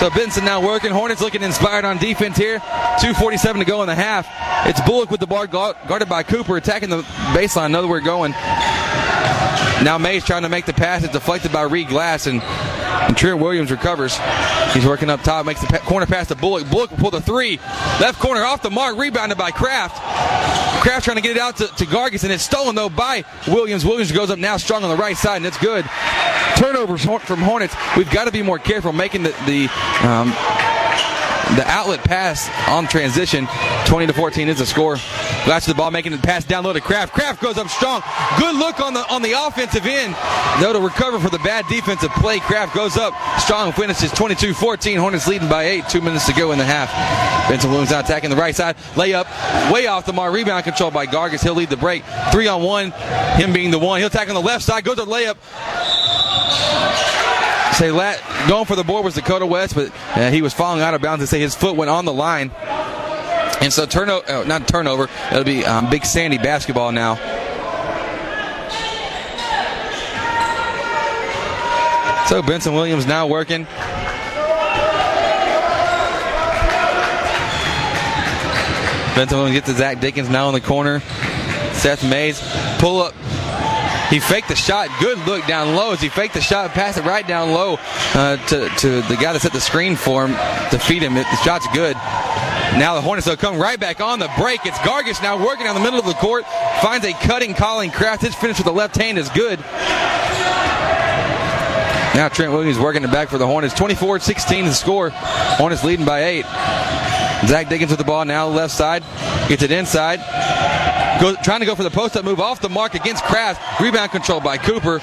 [0.00, 0.90] So Benson now working.
[0.90, 2.60] Hornets looking inspired on defense here.
[2.60, 4.26] 2.47 to go in the half.
[4.66, 7.02] It's Bullock with the ball guarded by Cooper, attacking the
[7.36, 7.66] baseline.
[7.66, 8.30] Another we're going.
[9.82, 11.04] Now Mays trying to make the pass.
[11.04, 14.18] It's deflected by Reed Glass, and, and Trent Williams recovers.
[14.72, 16.70] He's working up top, makes the pa- corner pass to Bullock.
[16.70, 17.58] Bullock will pull the three.
[18.00, 20.63] Left corner off the mark, rebounded by Kraft.
[20.84, 23.86] Kraft trying to get it out to, to Gargis, and it's stolen, though, by Williams.
[23.86, 25.82] Williams goes up now strong on the right side, and it's good.
[26.56, 27.74] Turnovers from Hornets.
[27.96, 29.70] We've got to be more careful making the, the
[30.06, 30.28] um,
[31.56, 33.46] the outlet pass on transition.
[33.86, 34.96] 20 to 14 is the score.
[35.46, 37.12] Latch the ball, making the pass down low to Kraft.
[37.12, 38.02] Kraft goes up strong.
[38.38, 40.14] Good look on the on the offensive end.
[40.60, 44.98] Though to recover for the bad defensive play, Kraft goes up strong, finishes 22-14.
[44.98, 45.88] Hornets leading by eight.
[45.88, 46.90] Two minutes to go in the half.
[47.48, 48.76] Benson Williams now attacking the right side.
[48.94, 49.26] Layup
[49.72, 50.32] way off the mark.
[50.32, 51.42] Rebound controlled by Gargis.
[51.42, 52.04] He'll lead the break.
[52.32, 52.90] Three on one.
[53.36, 53.98] Him being the one.
[53.98, 54.84] He'll attack on the left side.
[54.84, 55.36] Goes to layup.
[57.78, 60.94] Say lat going for the board was Dakota West, but uh, he was falling out
[60.94, 61.24] of bounds.
[61.24, 62.52] To say his foot went on the line,
[63.60, 65.08] and so turnover, oh, not turnover.
[65.32, 67.16] It'll be um, Big Sandy basketball now.
[72.28, 73.64] So Benson Williams now working.
[79.14, 81.00] Benson Williams gets to Zach Dickens now in the corner.
[81.72, 82.40] Seth Mays
[82.78, 83.14] pull up.
[84.14, 84.90] He faked the shot.
[85.00, 87.78] Good look down low as he faked the shot, passed it right down low
[88.14, 90.36] uh, to, to the guy that set the screen for him
[90.70, 91.14] to feed him.
[91.14, 91.96] The shot's good.
[92.78, 94.64] Now the Hornets will come right back on the break.
[94.66, 96.44] It's Gargis now working down the middle of the court.
[96.80, 98.22] Finds a cutting Colin Kraft.
[98.22, 99.58] His finish with the left hand is good.
[102.14, 103.74] Now Trent Williams working it back for the Hornets.
[103.74, 105.10] 24-16 the score.
[105.10, 106.44] Hornets leading by eight.
[107.48, 109.02] Zach Dickens with the ball now left side.
[109.48, 110.83] Gets it inside.
[111.24, 113.80] Goes, trying to go for the post-up move off the mark against Kraft.
[113.80, 115.00] Rebound control by Cooper.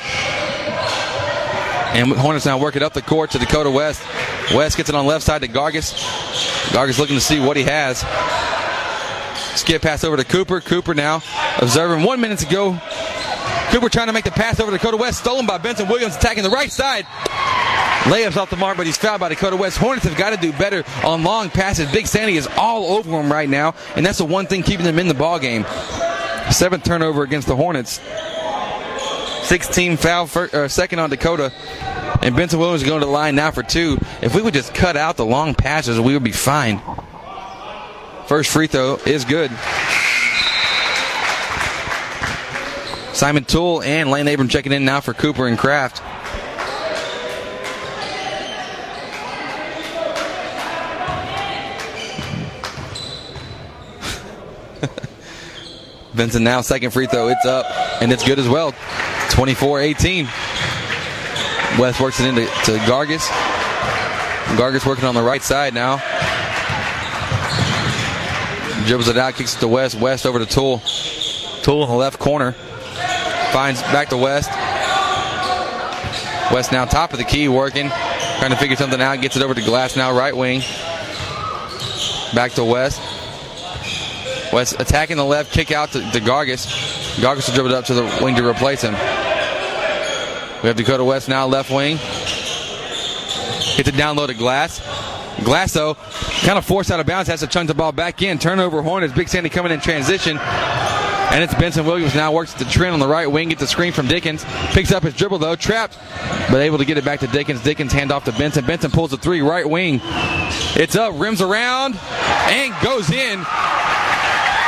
[1.97, 4.03] And Hornets now work it up the court to Dakota West.
[4.53, 5.95] West gets it on left side to Gargis.
[6.73, 8.05] Gargis looking to see what he has.
[9.59, 10.61] Skip pass over to Cooper.
[10.61, 11.23] Cooper now
[11.57, 12.79] observing one minute to go.
[13.71, 15.21] Cooper trying to make the pass over to Dakota West.
[15.21, 17.07] Stolen by Benson Williams attacking the right side.
[18.03, 19.79] Layups off the mark, but he's fouled by Dakota West.
[19.79, 21.91] Hornets have got to do better on long passes.
[21.91, 24.99] Big Sandy is all over him right now, and that's the one thing keeping them
[24.99, 25.65] in the ball game.
[26.51, 28.01] Seventh turnover against the Hornets.
[29.47, 31.51] 16 foul, for, uh, second on Dakota.
[32.21, 33.97] And Benson Williams is going to the line now for two.
[34.21, 36.81] If we would just cut out the long passes, we would be fine.
[38.27, 39.51] First free throw is good.
[43.13, 46.01] Simon Toole and Lane Abram checking in now for Cooper and Kraft.
[56.13, 57.29] Benson now second free throw.
[57.29, 57.65] It's up
[58.01, 58.73] and it's good as well.
[59.31, 60.25] 24-18.
[61.79, 63.27] West works it into to Gargis.
[64.57, 65.97] Gargis working on the right side now.
[68.85, 69.95] Dribbles it out, kicks it to West.
[69.95, 70.79] West over to Toole.
[71.63, 72.51] Toole in the left corner.
[73.53, 74.49] Finds back to West.
[76.51, 77.89] West now top of the key working.
[78.39, 79.21] Trying to figure something out.
[79.21, 80.61] Gets it over to Glass now, right wing.
[82.33, 82.99] Back to West.
[84.53, 86.65] West attacking the left, kick out to, to Gargis.
[87.21, 88.93] Gargis will dribble it up to the wing to replace him.
[88.93, 91.97] We have Dakota West now, left wing.
[91.97, 94.79] Hits it down low to Glass.
[95.43, 95.95] Glass, though,
[96.43, 98.37] kind of forced out of bounds, has to chunk the ball back in.
[98.37, 99.13] Turnover Hornets.
[99.13, 100.37] Big Sandy coming in transition.
[100.37, 103.93] And it's Benson Williams now works the trend on the right wing, gets the screen
[103.93, 104.43] from Dickens.
[104.73, 105.97] Picks up his dribble, though, trapped,
[106.51, 107.63] but able to get it back to Dickens.
[107.63, 108.65] Dickens hand off to Benson.
[108.65, 110.01] Benson pulls the three, right wing.
[110.03, 113.39] It's up, rims around, and goes in.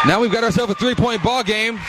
[0.06, 1.80] Now we've got ourselves a three point ball game.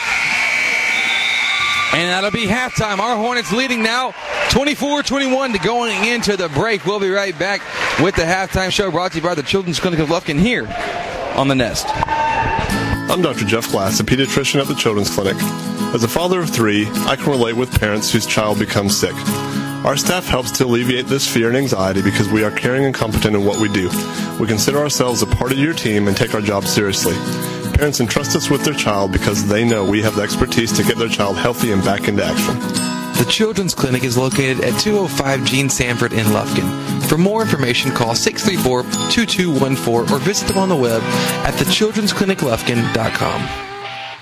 [1.95, 2.99] And that'll be halftime.
[2.99, 4.15] Our Hornets leading now
[4.51, 6.85] 24 21 to going into the break.
[6.87, 7.61] We'll be right back
[8.01, 10.67] with the halftime show brought to you by the Children's Clinic of Lufkin here
[11.37, 11.87] on the Nest.
[11.89, 13.45] I'm Dr.
[13.45, 15.37] Jeff Glass, a pediatrician at the Children's Clinic.
[15.93, 19.15] As a father of three, I can relate with parents whose child becomes sick.
[19.85, 23.37] Our staff helps to alleviate this fear and anxiety because we are caring and competent
[23.37, 23.91] in what we do.
[24.41, 27.15] We consider ourselves a part of your team and take our job seriously.
[27.75, 30.97] Parents entrust us with their child because they know we have the expertise to get
[30.97, 32.55] their child healthy and back into action.
[33.19, 37.03] The Children's Clinic is located at 205 Gene Sanford in Lufkin.
[37.09, 43.74] For more information, call 634-2214 or visit them on the web at thechildren'scliniclufkin.com.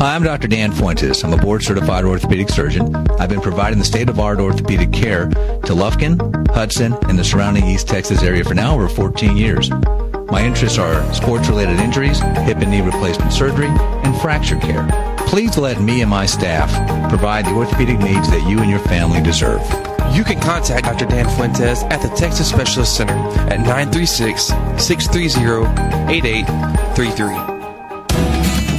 [0.00, 0.48] Hi, I'm Dr.
[0.48, 1.22] Dan Fuentes.
[1.22, 2.96] I'm a board certified orthopedic surgeon.
[3.20, 6.16] I've been providing the state of art orthopedic care to Lufkin,
[6.48, 9.68] Hudson, and the surrounding East Texas area for now over 14 years.
[9.68, 14.88] My interests are sports related injuries, hip and knee replacement surgery, and fracture care.
[15.26, 16.70] Please let me and my staff
[17.10, 19.60] provide the orthopedic needs that you and your family deserve.
[20.14, 21.04] You can contact Dr.
[21.04, 23.12] Dan Fuentes at the Texas Specialist Center
[23.52, 24.44] at 936
[24.82, 27.49] 630 8833.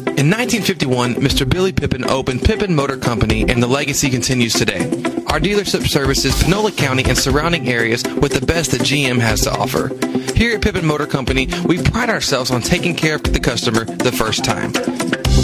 [0.00, 1.48] In 1951, Mr.
[1.48, 4.84] Billy Pippin opened Pippin Motor Company, and the legacy continues today.
[5.26, 9.50] Our dealership services Panola County and surrounding areas with the best that GM has to
[9.50, 9.90] offer.
[10.34, 14.12] Here at Pippin Motor Company, we pride ourselves on taking care of the customer the
[14.12, 14.72] first time.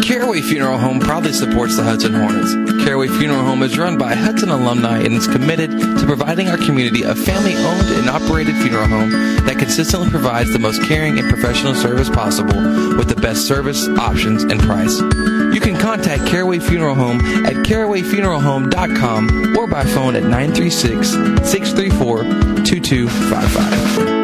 [0.04, 2.54] Caraway Funeral Home proudly supports the Hudson Hornets.
[2.84, 7.04] Caraway Funeral Home is run by Hudson alumni and is committed to providing our community
[7.04, 9.12] a family owned and operated funeral home
[9.45, 12.62] that consistently provides the most caring and professional service possible
[12.97, 14.99] with the best service, options, and price.
[14.99, 21.12] You can contact Caraway Funeral Home at carawayfuneralhome.com or by phone at 936
[21.49, 22.24] 634
[22.66, 24.22] 2255.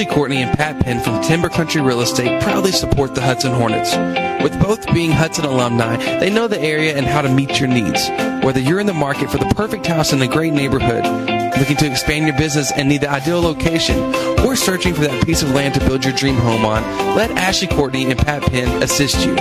[0.00, 3.94] Ashley Courtney and Pat Penn from Timber Country Real Estate proudly support the Hudson Hornets.
[4.42, 8.08] With both being Hudson alumni, they know the area and how to meet your needs.
[8.42, 11.04] Whether you're in the market for the perfect house in a great neighborhood,
[11.58, 13.98] looking to expand your business and need the ideal location,
[14.40, 16.82] or searching for that piece of land to build your dream home on,
[17.14, 19.34] let Ashley Courtney and Pat Penn assist you.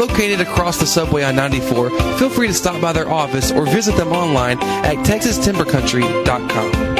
[0.00, 3.96] Located across the subway on 94, feel free to stop by their office or visit
[3.96, 6.99] them online at texastimbercountry.com.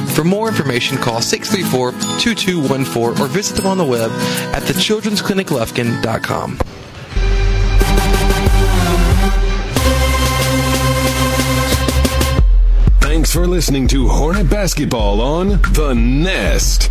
[0.13, 4.11] For more information, call 634-2214 or visit them on the web
[4.53, 6.57] at thechildren'scliniclufkin.com.
[12.99, 16.89] Thanks for listening to Hornet Basketball on The Nest.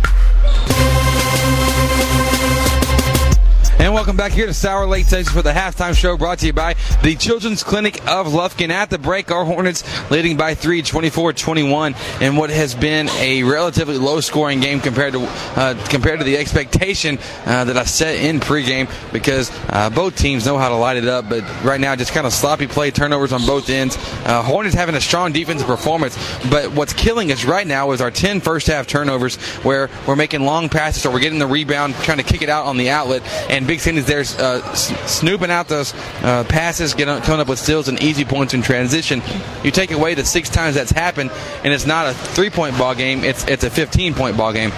[3.79, 6.53] And welcome back here to Sour Lake, Texas for the halftime show brought to you
[6.53, 8.69] by the Children's Clinic of Lufkin.
[8.69, 13.97] At the break, our Hornets leading by three, 24-21 in what has been a relatively
[13.97, 18.91] low-scoring game compared to uh, compared to the expectation uh, that I set in pregame
[19.11, 22.27] because uh, both teams know how to light it up, but right now just kind
[22.27, 23.97] of sloppy play, turnovers on both ends.
[24.25, 26.17] Uh, Hornets having a strong defensive performance,
[26.49, 30.69] but what's killing us right now is our 10 first-half turnovers where we're making long
[30.69, 33.65] passes or we're getting the rebound, trying to kick it out on the outlet, and
[33.65, 36.43] Big Sandy's there uh, snooping out those uh,
[36.91, 39.21] passes, getting, coming up with steals and easy points in transition.
[39.63, 41.31] You take away the six times that's happened,
[41.63, 44.71] and it's not a three-point ball game; it's it's a 15-point ball game.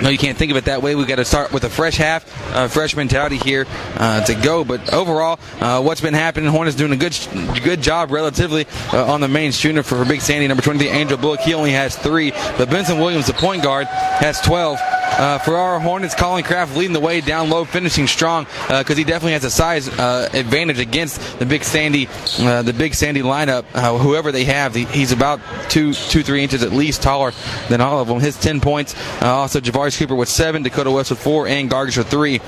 [0.00, 0.96] No, you can't think of it that way.
[0.96, 2.24] We've got to start with a fresh half,
[2.72, 4.64] fresh mentality here uh, to go.
[4.64, 7.16] But overall, uh, what's been happening, Hornets doing a good
[7.62, 10.48] good job relatively uh, on the main shooter for, for Big Sandy.
[10.48, 12.32] Number 23, Angel Bullock, he only has three.
[12.32, 14.80] But Benson Williams, the point guard, has 12.
[15.12, 19.04] Uh, our Hornets, Colin Kraft leading the way down low, finishing strong because uh, he
[19.04, 22.08] definitely has a size uh, advantage against the Big Sandy,
[22.40, 23.64] uh, the Big Sandy lineup.
[23.74, 27.32] Uh, whoever they have, he's about two, two, three inches at least taller
[27.68, 28.20] than all of them.
[28.20, 28.94] His ten points.
[29.20, 32.40] also, Javarius Cooper with seven, Dakota West with four, and Gargis with three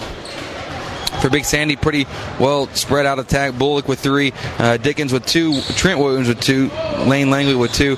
[1.21, 1.77] for Big Sandy.
[1.77, 2.07] Pretty
[2.39, 3.55] well spread out attack.
[3.55, 6.71] Bullock with three, uh, Dickens with two, Trent Williams with two,
[7.07, 7.97] Lane Langley with two,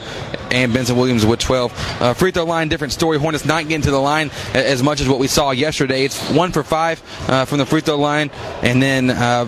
[0.51, 2.01] and Benson Williams with 12.
[2.01, 3.19] Uh, free throw line, different story.
[3.19, 6.05] Hornets not getting to the line as much as what we saw yesterday.
[6.05, 8.31] It's one for five uh, from the free throw line,
[8.63, 9.47] and then uh,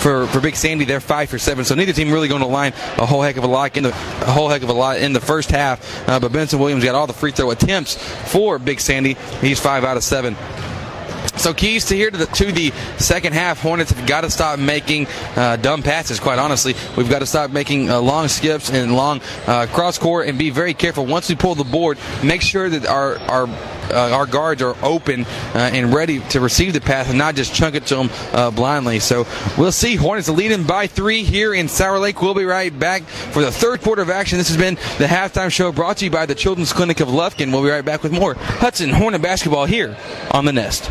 [0.00, 1.64] for, for Big Sandy, they're five for seven.
[1.64, 3.90] So neither team really going to line a whole heck of a lot in the
[3.90, 6.08] a whole heck of a lot in the first half.
[6.08, 7.96] Uh, but Benson Williams got all the free throw attempts
[8.32, 9.14] for Big Sandy.
[9.40, 10.36] He's five out of seven.
[11.40, 13.62] So keys to here to the, to the second half.
[13.62, 16.20] Hornets have got to stop making uh, dumb passes.
[16.20, 20.28] Quite honestly, we've got to stop making uh, long skips and long uh, cross court
[20.28, 21.96] and be very careful once we pull the board.
[22.22, 23.46] Make sure that our our
[23.90, 25.24] uh, our guards are open
[25.54, 28.50] uh, and ready to receive the pass and not just chunk it to them uh,
[28.50, 28.98] blindly.
[29.00, 29.26] So
[29.58, 29.96] we'll see.
[29.96, 32.20] Hornets leading by three here in Sour Lake.
[32.22, 34.38] We'll be right back for the third quarter of action.
[34.38, 37.52] This has been the halftime show brought to you by the Children's Clinic of Lufkin.
[37.52, 39.96] We'll be right back with more Hudson Hornet basketball here
[40.30, 40.90] on the Nest.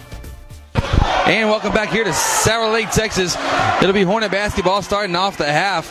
[1.31, 3.37] And welcome back here to Sour Lake, Texas.
[3.81, 5.89] It'll be Hornet basketball starting off the half.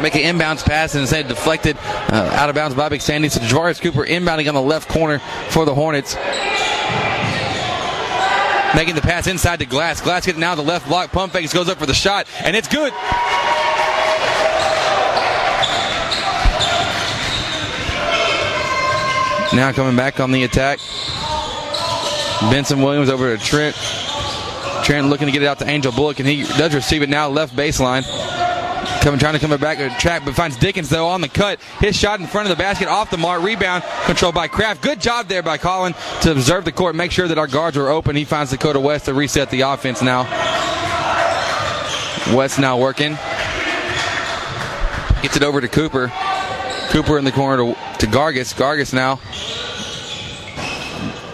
[0.00, 1.76] Make an inbounds pass and instead deflected
[2.08, 3.28] uh, out of bounds by Big Sandy.
[3.28, 5.18] So Javarius Cooper inbounding on the left corner
[5.48, 6.14] for the Hornets.
[8.76, 10.00] Making the pass inside to Glass.
[10.00, 11.10] Glass getting now the left block.
[11.10, 12.92] Pump fakes goes up for the shot, and it's good.
[19.52, 20.78] Now coming back on the attack.
[22.50, 23.76] Benson Williams over to Trent.
[24.84, 27.28] Trent looking to get it out to Angel Bullock, and he does receive it now
[27.28, 28.04] left baseline.
[29.00, 31.60] Coming, trying to come back to track, but finds Dickens though on the cut.
[31.80, 34.82] His shot in front of the basket, off the mark, rebound controlled by Kraft.
[34.82, 37.88] Good job there by Colin to observe the court, make sure that our guards are
[37.88, 38.16] open.
[38.16, 40.22] He finds Dakota West to reset the offense now.
[42.34, 43.12] West now working,
[45.22, 46.12] gets it over to Cooper.
[46.88, 48.54] Cooper in the corner to, to Gargis.
[48.54, 49.20] Gargis now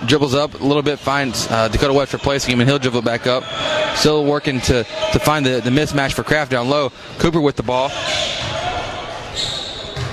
[0.07, 3.27] dribbles up a little bit, finds uh, Dakota West replacing him, and he'll dribble back
[3.27, 3.45] up.
[3.97, 6.93] Still working to, to find the, the mismatch for Kraft down low.
[7.19, 7.89] Cooper with the ball.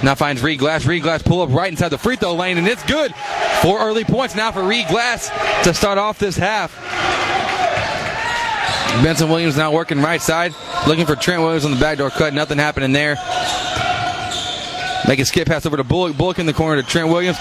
[0.03, 0.85] Now finds Reed Glass.
[0.85, 3.13] Reed Glass pull up right inside the free throw lane, and it's good.
[3.61, 5.29] Four early points now for Reed Glass
[5.63, 6.75] to start off this half.
[9.03, 10.53] Benson Williams now working right side,
[10.87, 12.33] looking for Trent Williams on the backdoor cut.
[12.33, 13.15] Nothing happening there.
[15.07, 16.17] Make a skip pass over to Bullock.
[16.17, 17.37] Bullock in the corner to Trent Williams.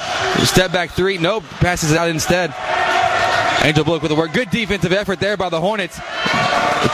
[0.49, 1.19] Step back three.
[1.19, 1.43] Nope.
[1.45, 2.55] Passes out instead.
[3.65, 4.33] Angel Bullock with the work.
[4.33, 6.01] Good defensive effort there by the Hornets.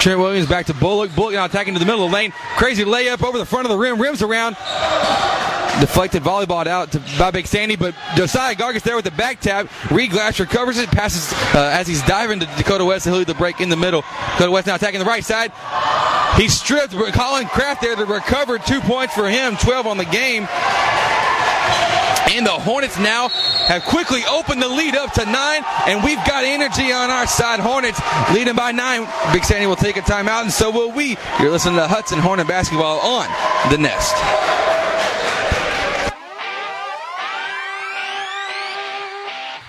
[0.01, 1.15] Trent Williams back to Bullock.
[1.15, 2.33] Bullock now attacking to the middle of the lane.
[2.57, 4.01] Crazy layup over the front of the rim.
[4.01, 4.57] Rims around.
[5.81, 9.69] Deflected volleyball out to, by Big Sandy, but Josiah Gargis there with the back tap.
[9.91, 13.29] Reed Glass recovers it, passes uh, as he's diving to Dakota West, and he'll lead
[13.29, 14.03] the break in the middle.
[14.33, 15.51] Dakota West now attacking the right side.
[16.37, 20.47] He stripped Colin Kraft there to recover two points for him, 12 on the game.
[22.31, 26.45] And the Hornets now have quickly opened the lead up to nine, and we've got
[26.45, 27.61] energy on our side.
[27.61, 28.01] Hornets
[28.33, 29.07] leading by nine.
[29.33, 31.19] Big Sandy will take a timeout, and so will we.
[31.41, 33.27] You're listening to Hudson Hornet basketball on
[33.71, 34.15] the Nest.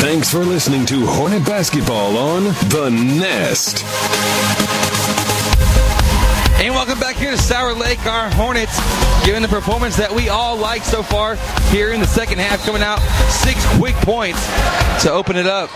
[0.00, 3.84] Thanks for listening to Hornet Basketball on The Nest.
[6.62, 7.98] And welcome back here to Sour Lake.
[8.06, 8.78] Our Hornets
[9.26, 11.34] giving the performance that we all like so far
[11.72, 14.40] here in the second half, coming out six quick points
[15.02, 15.68] to open it up.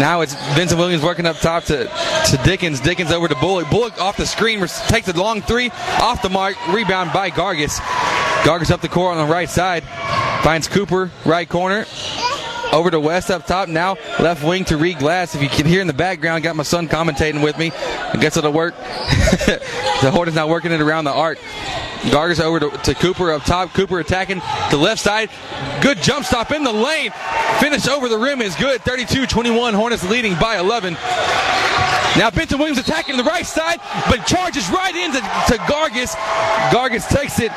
[0.00, 2.80] Now it's Benson Williams working up top to, to Dickens.
[2.80, 3.68] Dickens over to Bullock.
[3.68, 4.58] Bullock off the screen
[4.88, 5.68] takes the long three
[6.00, 6.56] off the mark.
[6.68, 7.78] Rebound by Gargis.
[8.42, 9.84] Gargis up the court on the right side.
[10.46, 11.86] Finds Cooper, right corner.
[12.72, 13.68] over to West up top.
[13.68, 15.34] Now left wing to Reed Glass.
[15.34, 17.72] If you can hear in the background, got my son commentating with me.
[17.74, 18.76] I guess it'll work.
[18.78, 21.38] the Hornets not working it around the arc.
[22.12, 23.74] Gargis over to, to, Cooper up top.
[23.74, 24.40] Cooper attacking
[24.70, 25.30] the left side.
[25.82, 27.10] Good jump stop in the lane.
[27.58, 28.80] Finish over the rim is good.
[28.82, 29.74] 32 21.
[29.74, 30.92] Hornets leading by 11.
[30.94, 36.14] Now Benson Williams attacking the right side, but charges right into to Gargis.
[36.70, 37.50] Gargis takes it.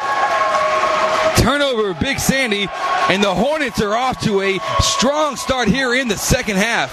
[1.39, 2.67] Turnover, Big Sandy,
[3.09, 6.91] and the Hornets are off to a strong start here in the second half.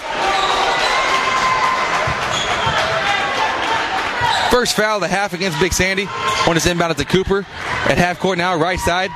[4.50, 6.06] First foul of the half against Big Sandy.
[6.08, 9.10] Hornets inbound it to Cooper at half court now, right side.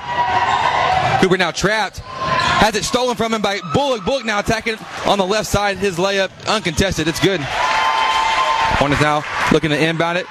[1.23, 2.01] Cooper now trapped.
[2.01, 4.05] Has it stolen from him by Bullock.
[4.05, 4.77] Bullock now attacking
[5.07, 5.79] on the left side.
[5.79, 7.09] His layup uncontested.
[7.09, 7.41] It's good.
[7.41, 10.27] Hornets now looking to inbound it.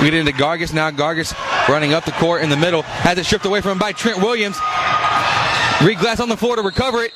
[0.00, 0.90] We get into Gargis now.
[0.90, 1.34] Gargis
[1.68, 2.82] running up the court in the middle.
[2.82, 4.56] Has it stripped away from him by Trent Williams.
[5.82, 7.12] Reed Glass on the floor to recover it.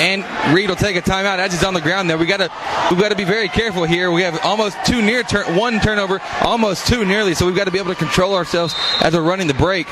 [0.00, 0.24] And
[0.54, 2.16] Reed will take a timeout as he's on the ground there.
[2.16, 2.50] We gotta
[2.90, 4.10] we've got to be very careful here.
[4.10, 7.70] We have almost two near turn one turnover, almost two nearly, so we've got to
[7.70, 9.86] be able to control ourselves as we're running the break.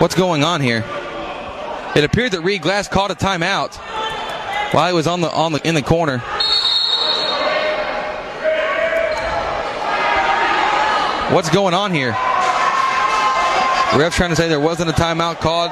[0.00, 1.01] What's going on here?
[1.94, 3.76] It appeared that Reed Glass called a timeout
[4.72, 6.18] while he was on the on the in the corner.
[11.34, 12.12] What's going on here?
[13.98, 15.70] Ref trying to say there wasn't a timeout called.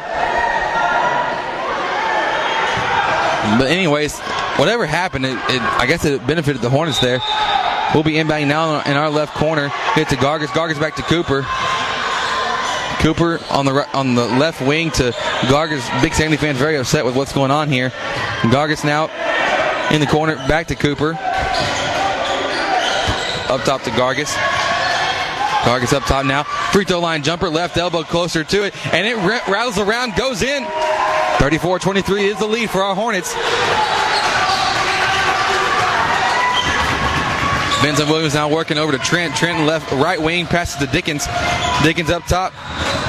[3.58, 4.18] But anyways,
[4.56, 7.20] whatever happened, it, it, I guess it benefited the Hornets there.
[7.94, 9.68] We'll be inbounding now in our left corner.
[9.94, 10.48] Hit to Gargis.
[10.48, 11.46] Gargis back to Cooper.
[13.00, 15.12] Cooper on the on the left wing to
[15.48, 16.02] Gargis.
[16.02, 17.90] Big Sandy fans very upset with what's going on here.
[18.52, 19.08] Gargis now
[19.90, 21.12] in the corner, back to Cooper.
[23.50, 24.32] Up top to Gargis.
[25.64, 26.44] Gargis up top now.
[26.44, 30.42] Free throw line jumper, left elbow closer to it, and it r- rattles around, goes
[30.42, 30.66] in.
[31.38, 33.34] 34 23 is the lead for our Hornets.
[37.82, 39.34] Benson Williams now working over to Trent.
[39.34, 41.26] Trent left, right wing, passes to Dickens.
[41.82, 42.52] Dickens up top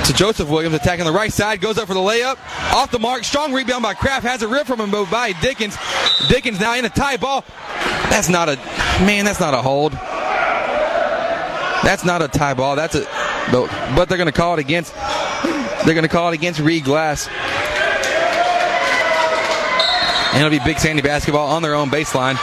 [0.05, 2.37] to Joseph Williams, attacking the right side, goes up for the layup.
[2.73, 5.77] Off the mark, strong rebound by Kraft, has a rip from him by Dickens.
[6.29, 7.43] Dickens now in a tie ball.
[8.09, 8.55] That's not a,
[9.05, 9.91] man, that's not a hold.
[11.83, 12.75] That's not a tie ball.
[12.75, 13.01] That's a,
[13.51, 14.93] but they're going to call it against.
[15.85, 17.27] They're going to call it against Reed Glass.
[20.33, 22.37] And it'll be Big Sandy basketball on their own baseline.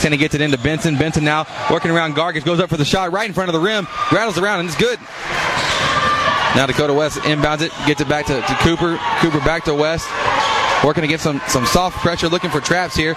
[0.00, 0.96] Sandy gets it into Benson.
[0.96, 3.60] Benson now working around Gargis, goes up for the shot right in front of the
[3.60, 4.98] rim, rattles around, and it's good.
[6.54, 8.98] Now Dakota West inbounds it, gets it back to, to Cooper.
[9.20, 10.06] Cooper back to West.
[10.84, 13.14] Working against some, some soft pressure, looking for traps here.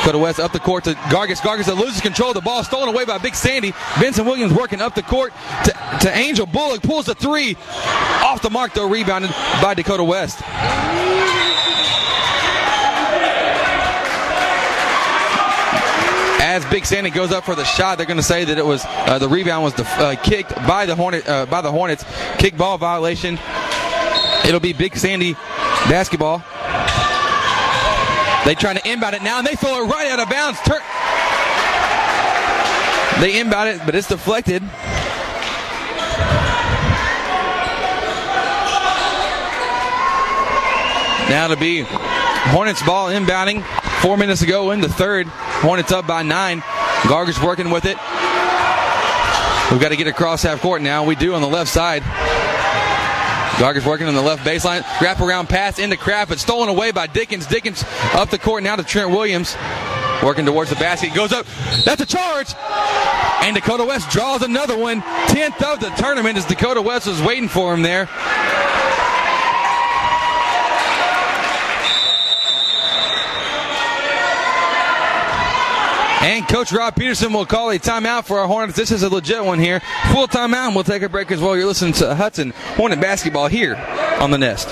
[0.00, 1.40] Dakota West up the court to Gargis.
[1.40, 3.72] Gargis that loses control the ball, stolen away by Big Sandy.
[3.98, 5.32] Benson Williams working up the court
[5.64, 5.72] to,
[6.02, 7.56] to Angel Bullock, pulls the three.
[8.22, 9.30] Off the mark though, rebounded
[9.62, 10.42] by Dakota West.
[16.54, 18.84] As Big Sandy goes up for the shot, they're going to say that it was
[18.86, 22.04] uh, the rebound was def- uh, kicked by the Hornet uh, by the Hornets.
[22.38, 23.40] Kick ball violation.
[24.46, 25.32] It'll be Big Sandy
[25.90, 26.38] basketball.
[28.46, 30.60] They trying to inbound it now, and they throw it right out of bounds.
[30.60, 30.80] Tur-
[33.20, 34.62] they inbound it, but it's deflected.
[41.28, 41.84] Now to be
[42.52, 43.64] Hornets ball inbounding.
[44.00, 45.26] Four minutes ago in the third.
[45.64, 46.60] Hornets up by nine.
[47.08, 47.96] Gargis working with it.
[49.70, 51.06] We've got to get across half court now.
[51.06, 52.02] We do on the left side.
[53.56, 54.82] Gargis working on the left baseline.
[55.00, 57.46] Wrap around pass into Kraft, but stolen away by Dickens.
[57.46, 59.56] Dickens up the court now to Trent Williams.
[60.22, 61.14] Working towards the basket.
[61.14, 61.46] Goes up.
[61.86, 62.54] That's a charge.
[63.42, 65.00] And Dakota West draws another one.
[65.00, 68.06] 10th of the tournament as Dakota West was waiting for him there.
[76.24, 78.78] And Coach Rob Peterson will call a timeout for our Hornets.
[78.78, 79.80] This is a legit one here.
[80.10, 81.54] Full timeout, and we'll take a break as well.
[81.54, 83.76] You're listening to Hudson Hornet basketball here
[84.20, 84.66] on the Nest.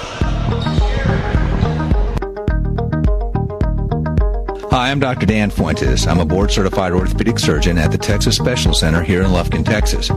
[4.70, 5.26] Hi, I'm Dr.
[5.26, 6.06] Dan Fuentes.
[6.06, 10.10] I'm a board certified orthopedic surgeon at the Texas Special Center here in Lufkin, Texas.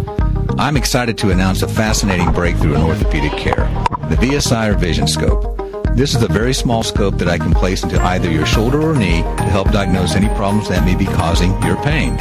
[0.58, 3.66] I'm excited to announce a fascinating breakthrough in orthopedic care
[4.08, 5.55] the VSI or Vision Scope.
[5.96, 8.93] This is a very small scope that I can place into either your shoulder or
[8.93, 12.18] knee to help diagnose any problems that may be causing your pain.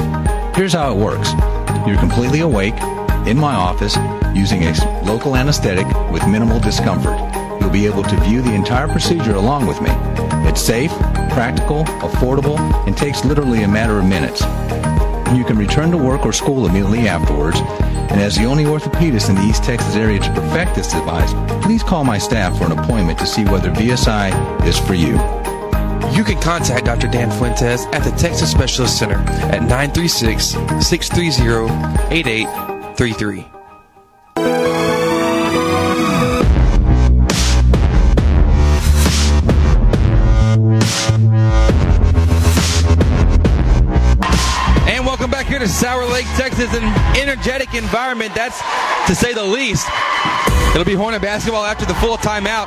[0.55, 1.33] Here's how it works.
[1.85, 2.81] You're completely awake
[3.27, 3.97] in my office
[4.33, 7.19] using a local anesthetic with minimal discomfort.
[7.61, 9.91] You'll be able to view the entire procedure along with me.
[10.49, 10.93] It's safe,
[11.31, 14.43] practical, affordable, and takes literally a matter of minutes.
[15.37, 17.59] You can return to work or school immediately afterwards.
[17.61, 21.33] And as the only orthopedist in the East Texas area to perfect this device,
[21.65, 25.15] please call my staff for an appointment to see whether VSI is for you.
[26.15, 27.09] You can contact Dr.
[27.09, 29.19] Dan Fuentes at the Texas Specialist Center
[29.51, 30.45] at 936
[30.87, 33.64] 630 8833.
[45.65, 46.73] To Sour Lake, Texas.
[46.75, 46.85] An
[47.17, 48.61] energetic environment, that's
[49.07, 49.89] to say the least.
[50.75, 52.67] It'll be Hornet basketball after the full timeout.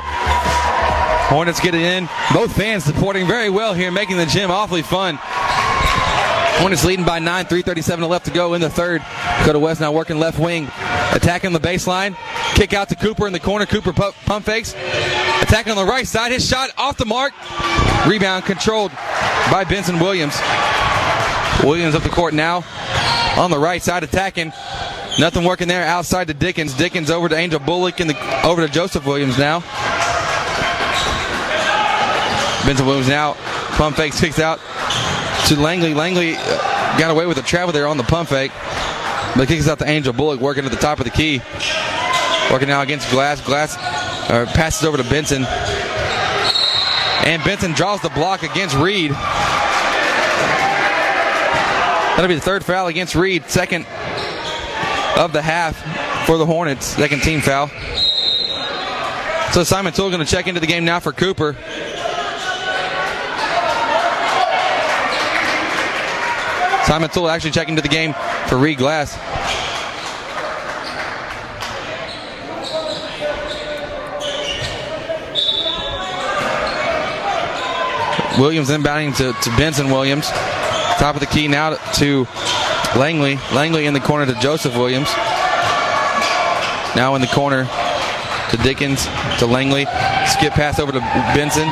[1.28, 2.08] Hornets get it in.
[2.32, 5.18] Both fans supporting very well here, making the gym awfully fun.
[6.58, 9.00] Hornets leading by 9, 3.37 left to go in the third.
[9.38, 10.68] Dakota West now working left wing.
[11.12, 12.16] Attacking the baseline.
[12.54, 13.64] Kick out to Cooper in the corner.
[13.64, 14.74] Cooper pu- pump fakes.
[14.74, 16.32] Attacking on the right side.
[16.32, 17.32] His shot off the mark.
[18.08, 18.90] Rebound controlled
[19.52, 20.36] by Benson Williams.
[21.62, 22.64] Williams up the court now.
[23.38, 24.52] On the right side attacking.
[25.18, 26.74] Nothing working there outside to Dickens.
[26.74, 29.60] Dickens over to Angel Bullock and the, over to Joseph Williams now.
[32.66, 33.34] Benson Williams now.
[33.76, 34.58] Pump fake kicks out
[35.46, 35.94] to Langley.
[35.94, 38.50] Langley uh, got away with a travel there on the pump fake.
[39.36, 41.40] But kicks out to Angel Bullock working at the top of the key.
[42.50, 43.40] Working now against Glass.
[43.40, 43.76] Glass
[44.28, 45.44] uh, passes over to Benson.
[47.24, 49.12] And Benson draws the block against Reed.
[52.18, 53.44] That'll be the third foul against Reed.
[53.48, 53.86] Second
[55.16, 55.76] of the half
[56.26, 56.84] for the Hornets.
[56.84, 57.68] Second team foul.
[59.52, 61.54] So Simon Toole going to check into the game now for Cooper.
[66.86, 68.12] Simon Toole actually checking into the game
[68.48, 69.16] for Reed Glass.
[78.40, 80.28] Williams inbounding to, to Benson Williams.
[80.98, 82.26] Top of the key now to
[82.96, 83.38] Langley.
[83.52, 85.08] Langley in the corner to Joseph Williams.
[86.96, 87.68] Now in the corner
[88.50, 89.06] to Dickens
[89.38, 89.84] to Langley.
[90.26, 91.68] Skip pass over to Benson.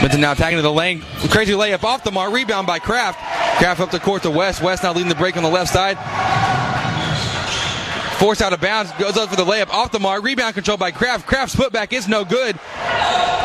[0.00, 1.02] Benson now attacking to the lane.
[1.30, 2.32] Crazy layup off the mark.
[2.32, 3.18] Rebound by Kraft.
[3.58, 4.62] Kraft up the court to West.
[4.62, 5.98] West now leading the break on the left side.
[8.20, 8.92] Forced out of bounds.
[8.92, 10.22] Goes up for the layup off the mark.
[10.22, 11.26] Rebound controlled by Kraft.
[11.26, 12.60] Kraft's putback is no good.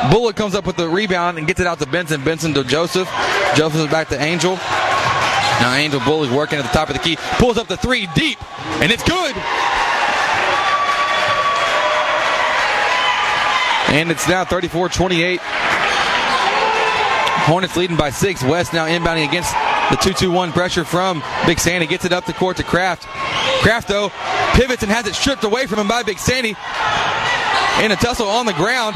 [0.09, 2.23] Bullock comes up with the rebound and gets it out to Benson.
[2.23, 3.07] Benson to Joseph.
[3.55, 4.55] Joseph is back to Angel.
[4.55, 7.17] Now Angel Bullock working at the top of the key.
[7.37, 8.39] Pulls up the three deep.
[8.81, 9.35] And it's good.
[13.93, 15.39] And it's now 34 28.
[17.43, 18.43] Hornets leading by six.
[18.43, 19.53] West now inbounding against
[19.91, 21.85] the 2 2 1 pressure from Big Sandy.
[21.85, 23.03] Gets it up the court to Kraft.
[23.61, 24.09] Kraft, though,
[24.53, 26.55] pivots and has it stripped away from him by Big Sandy.
[27.83, 28.95] In a tussle on the ground.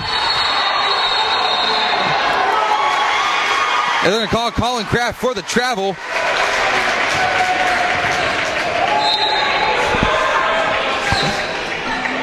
[4.05, 5.93] And they're going to call Colin Kraft for the travel.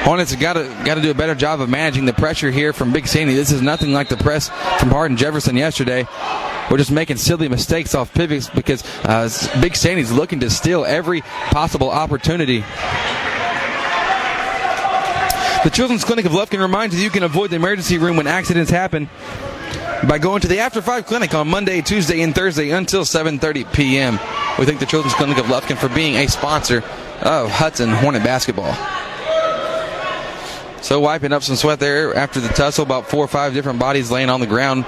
[0.04, 2.72] Hornets have got to got to do a better job of managing the pressure here
[2.72, 3.34] from Big Sandy.
[3.34, 6.06] This is nothing like the press from Hardin Jefferson yesterday.
[6.70, 9.28] We're just making silly mistakes off pivots because uh,
[9.60, 12.60] Big Sandy's looking to steal every possible opportunity.
[15.64, 18.70] The Children's Clinic of Lufkin reminds you you can avoid the emergency room when accidents
[18.70, 19.10] happen
[20.08, 24.14] by going to the After 5 Clinic on Monday, Tuesday, and Thursday until 7.30 p.m.
[24.58, 26.78] We thank the Children's Clinic of Lufkin for being a sponsor
[27.20, 28.74] of Hudson Hornet Basketball.
[30.82, 34.10] So wiping up some sweat there after the tussle, about four or five different bodies
[34.10, 34.84] laying on the ground.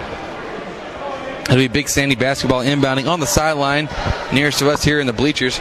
[1.42, 3.88] It'll be Big Sandy basketball inbounding on the sideline,
[4.32, 5.60] nearest to us here in the bleachers.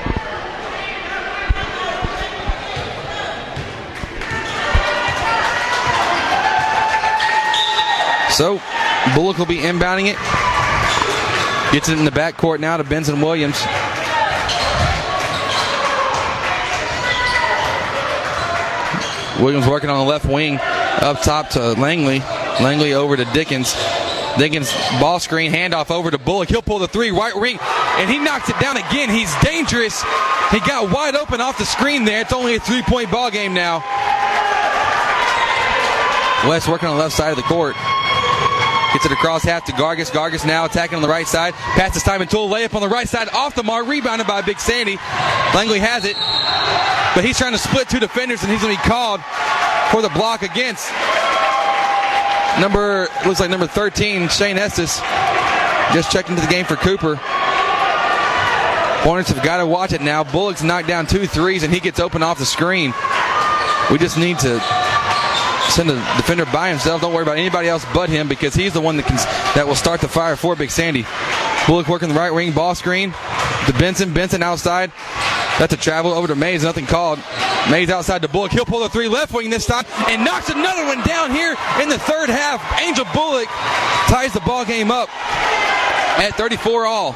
[8.35, 8.59] So
[9.15, 10.17] Bullock will be inbounding it.
[11.73, 13.59] Gets it in the backcourt now to Benson Williams.
[19.39, 20.59] Williams working on the left wing
[21.01, 22.19] up top to Langley.
[22.61, 23.75] Langley over to Dickens.
[24.37, 26.49] Dickens ball screen handoff over to Bullock.
[26.49, 29.09] He'll pull the three right wing, and he knocks it down again.
[29.09, 30.01] He's dangerous.
[30.51, 32.21] He got wide open off the screen there.
[32.21, 33.83] It's only a three point ball game now.
[36.47, 37.75] West working on the left side of the court.
[38.93, 40.11] Gets it across half to Gargis.
[40.11, 41.53] Gargis now attacking on the right side.
[41.53, 43.87] Passes and Toole layup on the right side off the mark.
[43.87, 44.97] Rebounded by Big Sandy.
[45.55, 46.15] Langley has it.
[47.15, 49.21] But he's trying to split two defenders and he's going to be called
[49.91, 50.91] for the block against
[52.59, 54.99] number, looks like number 13, Shane Estes.
[55.93, 57.15] Just checked into the game for Cooper.
[59.03, 60.23] Hornets have got to watch it now.
[60.23, 62.93] Bullock's knocked down two threes and he gets open off the screen.
[63.91, 64.59] We just need to
[65.73, 67.01] send a defender by himself.
[67.01, 69.15] Don't worry about anybody else but him because he's the one that can
[69.55, 71.05] that will start the fire for Big Sandy.
[71.65, 73.11] Bullock working the right wing, ball screen
[73.65, 74.13] to Benson.
[74.13, 74.91] Benson outside.
[75.57, 76.63] That's a travel over to Mays.
[76.63, 77.19] Nothing called.
[77.71, 78.51] Mays outside to Bullock.
[78.51, 81.89] He'll pull the three left wing this time and knocks another one down here in
[81.89, 82.81] the third half.
[82.81, 83.47] Angel Bullock
[84.07, 85.09] ties the ball game up
[86.19, 87.15] at 34 all.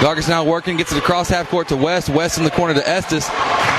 [0.00, 2.08] Gargis now working, gets it across half court to West.
[2.08, 3.28] West in the corner to Estes.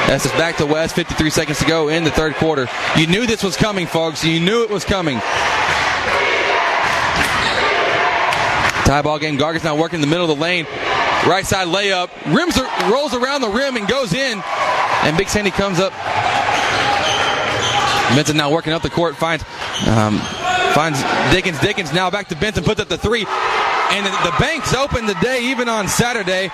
[0.10, 0.94] Estes back to West.
[0.94, 2.68] 53 seconds to go in the third quarter.
[2.98, 4.26] You knew this was coming, folks.
[4.26, 5.18] You knew it was coming.
[8.86, 9.38] Tie ball game.
[9.38, 10.66] Gargis now working in the middle of the lane.
[11.26, 12.10] Right side layup.
[12.36, 12.60] Rims
[12.92, 14.44] rolls around the rim and goes in.
[15.04, 15.94] And Big Sandy comes up.
[18.16, 19.16] Benson now working up the court.
[19.16, 19.46] Finds
[19.88, 20.20] um,
[20.80, 21.04] finds
[21.36, 21.60] Dickens.
[21.60, 22.64] Dickens now back to Benson.
[22.64, 23.26] Puts up the three.
[23.28, 26.50] And the bank's open today, even on Saturday,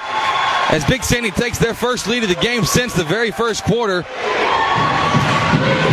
[0.71, 4.01] as Big Sandy takes their first lead of the game since the very first quarter.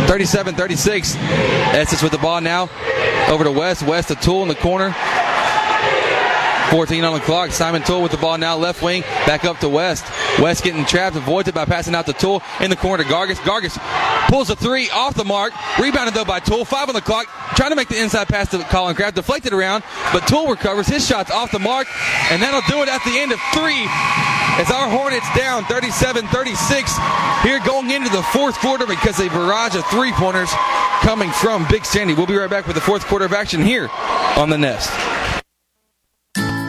[0.07, 1.15] 37 36.
[1.15, 2.69] Estes with the ball now.
[3.29, 3.83] Over to West.
[3.83, 4.95] West, a Toole in the corner.
[6.73, 7.51] 14 on the clock.
[7.51, 10.03] Simon Toole with the ball now, left wing, back up to West.
[10.39, 13.37] West getting trapped, avoids it by passing out to Toole in the corner Gargis.
[13.41, 13.77] Gargis
[14.27, 16.65] pulls a three off the mark, rebounded though by Toole.
[16.65, 19.83] Five on the clock, trying to make the inside pass to Colin Kraft, deflected around,
[20.11, 20.87] but Toole recovers.
[20.87, 21.85] His shot's off the mark,
[22.31, 23.85] and that'll do it at the end of three.
[24.57, 26.97] As our Hornets down 37 36
[27.43, 30.49] here going into the fourth quarter because a barrage of three pointers
[31.01, 32.15] coming from Big Sandy.
[32.15, 33.89] We'll be right back with the fourth quarter of action here
[34.37, 34.89] on the Nest.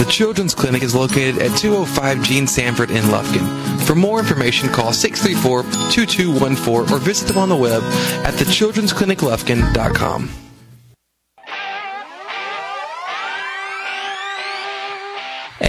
[0.00, 3.46] The Children's Clinic is located at 205 Gene Sanford in Lufkin.
[3.82, 7.82] For more information, call 634-2214 or visit them on the web
[8.24, 10.49] at thechildren'scliniclufkin.com.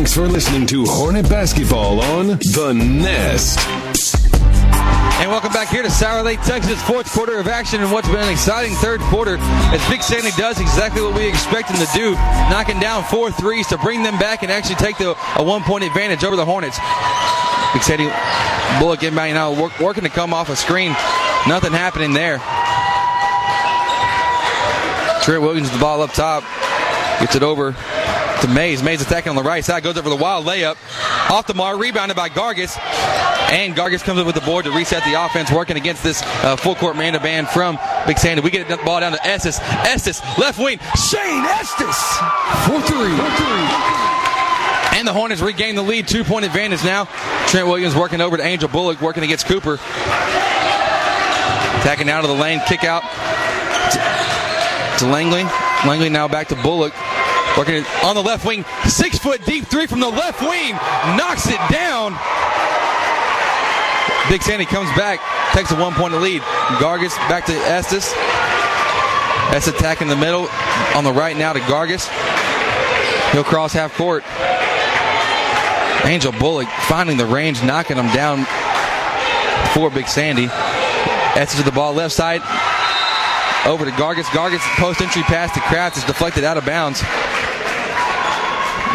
[0.00, 3.58] Thanks for listening to Hornet Basketball on The Nest.
[5.20, 8.16] And welcome back here to Sour Lake, Texas, fourth quarter of action and what's been
[8.16, 12.12] an exciting third quarter as Big Sandy does exactly what we expect him to do,
[12.48, 15.84] knocking down four threes to bring them back and actually take the, a one point
[15.84, 16.78] advantage over the Hornets.
[17.74, 18.08] Big Sandy
[18.80, 20.92] Bullock you know, work, working to come off a screen.
[21.46, 22.38] Nothing happening there.
[25.22, 26.42] Trent Williams, the ball up top,
[27.20, 27.76] gets it over
[28.42, 28.82] to Mays.
[28.82, 30.76] Mays attacking on the right side, goes up for the wild layup.
[31.30, 32.78] Off the mark, rebounded by Gargis.
[33.52, 36.56] And Gargis comes up with the board to reset the offense, working against this uh,
[36.56, 38.42] full court man to band from Big Sandy.
[38.42, 39.58] We get the ball down to Estes.
[39.60, 40.78] Estes, left wing.
[40.96, 41.98] Shane Estes
[42.66, 43.16] for three.
[44.96, 47.06] And the Hornets regain the lead, two point advantage now.
[47.46, 49.74] Trent Williams working over to Angel Bullock, working against Cooper.
[51.80, 53.02] Attacking out of the lane, kick out
[54.98, 55.44] to Langley.
[55.86, 56.92] Langley now back to Bullock.
[57.56, 58.64] Working on the left wing.
[58.84, 60.72] Six foot deep three from the left wing.
[61.16, 62.16] Knocks it down.
[64.30, 65.20] Big Sandy comes back.
[65.52, 66.42] Takes a one point lead.
[66.78, 68.14] Gargis back to Estes.
[69.52, 70.48] Estes attacking the middle.
[70.94, 72.08] On the right now to Gargis.
[73.32, 74.24] He'll cross half court.
[76.04, 78.46] Angel Bullock finding the range, knocking him down
[79.74, 80.48] for Big Sandy.
[81.36, 82.40] Estes to the ball left side.
[83.66, 84.24] Over to Gargis.
[84.26, 87.02] Gargis post entry pass to Kraft is deflected out of bounds.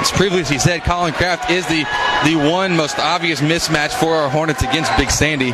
[0.05, 1.83] As previously said, Colin Kraft is the,
[2.25, 5.45] the one most obvious mismatch for our Hornets against Big Sandy.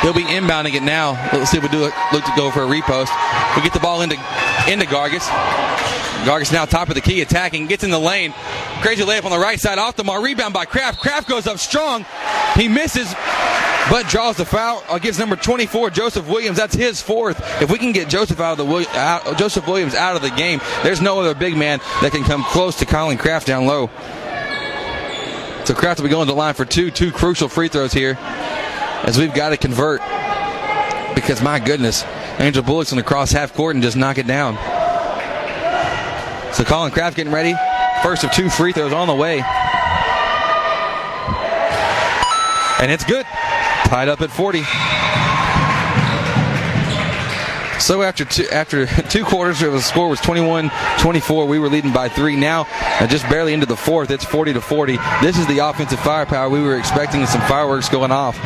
[0.00, 1.14] He'll be inbounding it now.
[1.32, 3.10] Let's see if we do look to go for a repost.
[3.56, 4.14] We get the ball into
[4.68, 5.26] into Gargis.
[6.24, 8.32] Gargis now top of the key, attacking, gets in the lane.
[8.80, 11.00] Crazy layup on the right side, off the mark, rebound by Kraft.
[11.00, 12.06] Kraft goes up strong.
[12.54, 13.12] He misses,
[13.90, 16.56] but draws the foul against number 24, Joseph Williams.
[16.56, 17.40] That's his fourth.
[17.62, 20.60] If we can get Joseph out of the out, Joseph Williams out of the game,
[20.82, 23.88] there's no other big man that can come close to Colin Kraft down low.
[25.64, 28.16] So Kraft will be going to the line for two, two crucial free throws here,
[29.02, 30.00] as we've got to convert.
[31.14, 32.04] Because my goodness,
[32.38, 34.54] Angel Bullock's going to cross half court and just knock it down.
[36.52, 37.54] So Colin Kraft getting ready.
[38.02, 39.42] First of two free throws on the way.
[42.78, 43.26] And it's good.
[43.86, 44.62] Tied up at 40.
[47.78, 51.46] So after two, after two quarters, the score was 21-24.
[51.46, 52.34] We were leading by three.
[52.34, 54.96] Now, uh, just barely into the fourth, it's 40 to 40.
[55.22, 56.48] This is the offensive firepower.
[56.48, 58.36] We were expecting some fireworks going off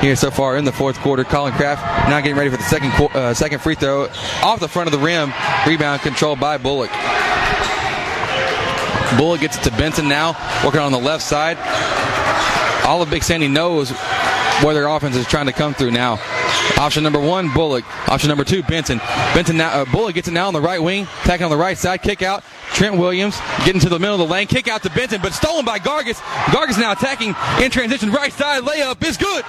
[0.00, 1.22] here so far in the fourth quarter.
[1.24, 4.08] Colin Kraft now getting ready for the second uh, second free throw
[4.42, 5.34] off the front of the rim.
[5.66, 6.90] Rebound controlled by Bullock.
[9.18, 10.32] Bullock gets it to Benson now,
[10.64, 11.58] working on the left side.
[12.86, 13.92] All of Big Sandy knows
[14.62, 16.18] where their offense is trying to come through now.
[16.76, 17.84] Option number one, Bullock.
[18.08, 18.98] Option number two, Benson.
[19.34, 21.76] Benson now, uh, Bullock gets it now on the right wing, attacking on the right
[21.76, 22.44] side, kick out.
[22.72, 25.64] Trent Williams getting to the middle of the lane, kick out to Benson, but stolen
[25.64, 26.18] by Gargis.
[26.52, 29.44] Gargis now attacking in transition, right side layup is good.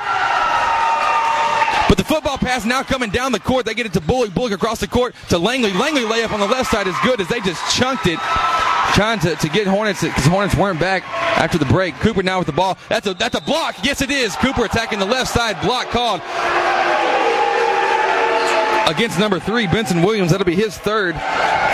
[1.89, 3.65] But the football pass now coming down the court.
[3.65, 4.33] They get it to Bullock.
[4.33, 5.73] Bullock across the court to Langley.
[5.73, 8.19] Langley layup on the left side is good as they just chunked it
[8.93, 11.03] trying to, to get Hornets because Hornets weren't back
[11.37, 11.95] after the break.
[11.95, 12.77] Cooper now with the ball.
[12.89, 13.75] That's a that's a block.
[13.83, 14.35] Yes, it is.
[14.35, 15.59] Cooper attacking the left side.
[15.61, 16.21] Block called
[18.89, 20.31] against number three, Benson Williams.
[20.31, 21.15] That'll be his third,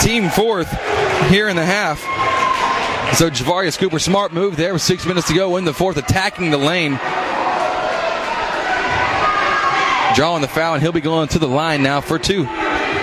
[0.02, 0.70] team fourth
[1.30, 2.00] here in the half.
[3.16, 6.52] So Javarius Cooper, smart move there with six minutes to go in the fourth, attacking
[6.52, 7.00] the lane.
[10.16, 12.48] Drawing the foul, and he'll be going to the line now for two.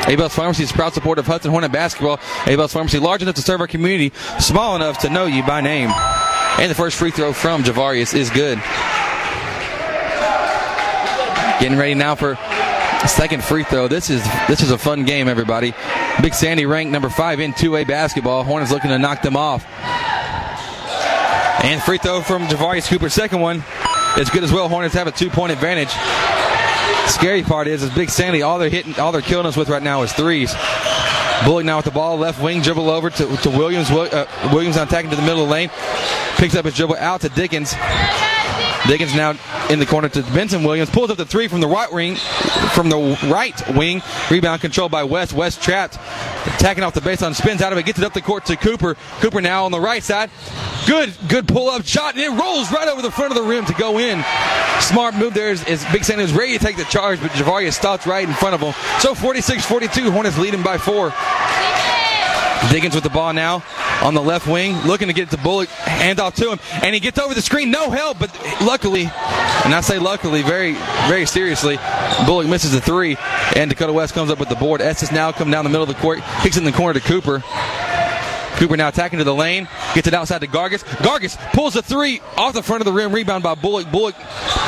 [0.08, 2.18] Abel's Pharmacy is proud supporter of Hudson Hornet basketball.
[2.46, 5.90] Abel's Pharmacy, large enough to serve our community, small enough to know you by name.
[6.58, 8.58] And the first free throw from Javarius is good.
[11.60, 12.36] Getting ready now for
[13.08, 13.88] second free throw.
[13.88, 15.74] This is this is a fun game, everybody.
[16.20, 18.42] Big Sandy ranked number five in 2A basketball.
[18.42, 19.64] Hornets looking to knock them off.
[21.64, 23.08] And free throw from Javarius Cooper.
[23.08, 23.62] Second one
[24.18, 24.68] is good as well.
[24.68, 25.92] Hornets have a two-point advantage.
[27.08, 28.42] Scary part is, is Big Sandy.
[28.42, 30.54] All they're hitting, all they're killing us with right now is threes.
[31.44, 33.90] Bullock now with the ball, left wing dribble over to, to Williams.
[33.90, 35.70] Uh, Williams on attacking to the middle of the lane,
[36.36, 37.74] picks up his dribble out to Dickens.
[38.86, 39.34] Dickens now
[39.70, 40.90] in the corner to Benson Williams.
[40.90, 42.16] Pulls up the three from the right wing.
[42.74, 44.02] From the right wing.
[44.30, 45.32] Rebound controlled by West.
[45.32, 45.94] West trapped.
[46.46, 47.34] Attacking off the baseline.
[47.34, 47.86] Spins out of it.
[47.86, 48.94] Gets it up the court to Cooper.
[49.20, 50.30] Cooper now on the right side.
[50.86, 52.14] Good, good pull up shot.
[52.14, 54.24] And it rolls right over the front of the rim to go in.
[54.80, 57.74] Smart move there is, is Big Sandy is ready to take the charge, but Javarius
[57.74, 58.74] stops right in front of him.
[59.00, 60.10] So 46 42.
[60.10, 61.12] Hornets leading by four.
[62.70, 63.62] Diggins with the ball now
[64.02, 67.00] on the left wing, looking to get to Bullock, hand off to him, and he
[67.00, 68.30] gets over the screen, no help, but
[68.60, 70.74] luckily, and I say luckily very,
[71.08, 71.78] very seriously,
[72.26, 73.16] Bullock misses the three,
[73.54, 74.80] and Dakota West comes up with the board.
[74.80, 77.42] Estes now come down the middle of the court, kicks in the corner to Cooper.
[78.62, 80.84] Cooper now attacking to the lane, gets it outside to Gargis.
[80.98, 83.90] Gargis pulls a three off the front of the rim, rebound by Bullock.
[83.90, 84.14] Bullock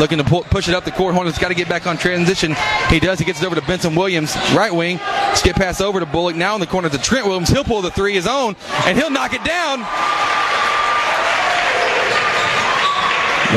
[0.01, 1.15] looking to pull, push it up the court.
[1.15, 2.57] Hornets got to get back on transition.
[2.91, 3.21] He does.
[3.21, 4.99] He gets it over to Benson Williams, right wing.
[5.35, 6.35] Skip pass over to Bullock.
[6.35, 7.51] Now in the corner to Trent Williams.
[7.51, 9.79] He'll pull the three his own, and he'll knock it down.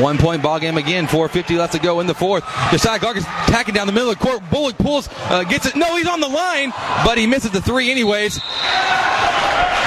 [0.03, 1.07] One point ball game again.
[1.07, 2.43] 4.50 left to go in the fourth.
[2.69, 4.43] Josiah Gargis tacking down the middle of the court.
[4.51, 5.75] Bullock pulls, uh, gets it.
[5.75, 6.71] No, he's on the line,
[7.03, 8.39] but he misses the three anyways.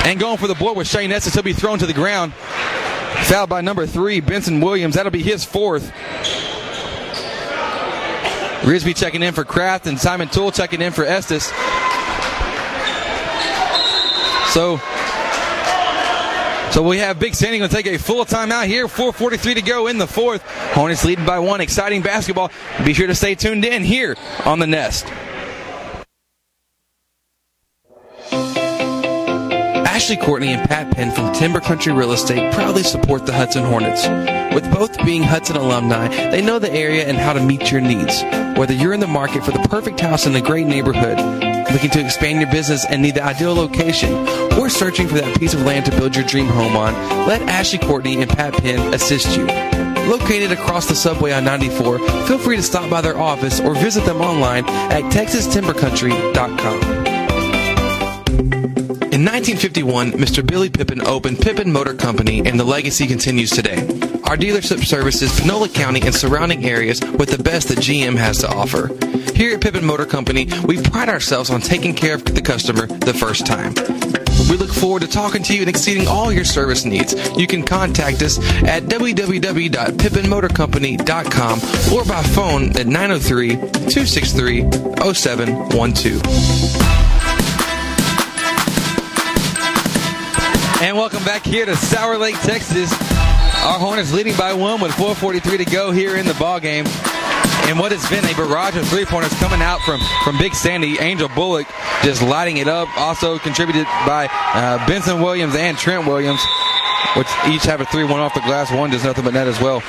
[0.05, 1.35] And going for the board with Shane Estes.
[1.35, 2.33] He'll be thrown to the ground.
[2.33, 4.95] Fouled by number three, Benson Williams.
[4.95, 5.93] That'll be his fourth.
[8.63, 11.53] Risby checking in for Kraft and Simon Toole checking in for Estes.
[14.53, 14.81] So
[16.73, 18.87] so we have Big Sandy going to take a full timeout here.
[18.87, 20.43] 4:43 to go in the fourth.
[20.73, 21.61] Hornets leading by one.
[21.61, 22.51] Exciting basketball.
[22.85, 25.07] Be sure to stay tuned in here on the Nest.
[30.01, 34.09] Ashley Courtney and Pat Penn from Timber Country Real Estate proudly support the Hudson Hornets.
[34.55, 38.23] With both being Hudson alumni, they know the area and how to meet your needs.
[38.59, 41.19] Whether you're in the market for the perfect house in a great neighborhood,
[41.71, 44.27] looking to expand your business and need the ideal location,
[44.59, 46.95] or searching for that piece of land to build your dream home on,
[47.29, 49.45] let Ashley Courtney and Pat Penn assist you.
[50.11, 54.07] Located across the subway on 94, feel free to stop by their office or visit
[54.07, 57.10] them online at texastimbercountry.com.
[59.13, 60.47] In 1951, Mr.
[60.47, 63.81] Billy Pippin opened Pippin Motor Company, and the legacy continues today.
[64.23, 68.49] Our dealership services Panola County and surrounding areas with the best that GM has to
[68.49, 68.87] offer.
[69.35, 73.13] Here at Pippin Motor Company, we pride ourselves on taking care of the customer the
[73.13, 73.75] first time.
[74.49, 77.17] We look forward to talking to you and exceeding all your service needs.
[77.37, 81.59] You can contact us at www.pippinmotorcompany.com
[81.93, 84.71] or by phone at 903 263
[85.13, 87.00] 0712.
[90.83, 92.91] And welcome back here to Sour Lake, Texas.
[92.91, 96.87] Our Hornets leading by one with 4:43 to go here in the ball game.
[97.69, 100.99] And what has been a barrage of three pointers coming out from, from Big Sandy,
[100.99, 101.67] Angel Bullock
[102.03, 102.89] just lighting it up.
[102.97, 106.41] Also contributed by uh, Benson Williams and Trent Williams,
[107.15, 108.73] which each have a 3 1 off the glass.
[108.73, 109.83] One does nothing but net as well.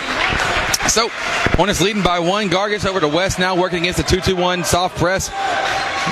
[0.90, 1.08] So,
[1.56, 2.50] Hornets leading by one.
[2.50, 5.30] Gargis over to West now working against the 2-2-1 soft press.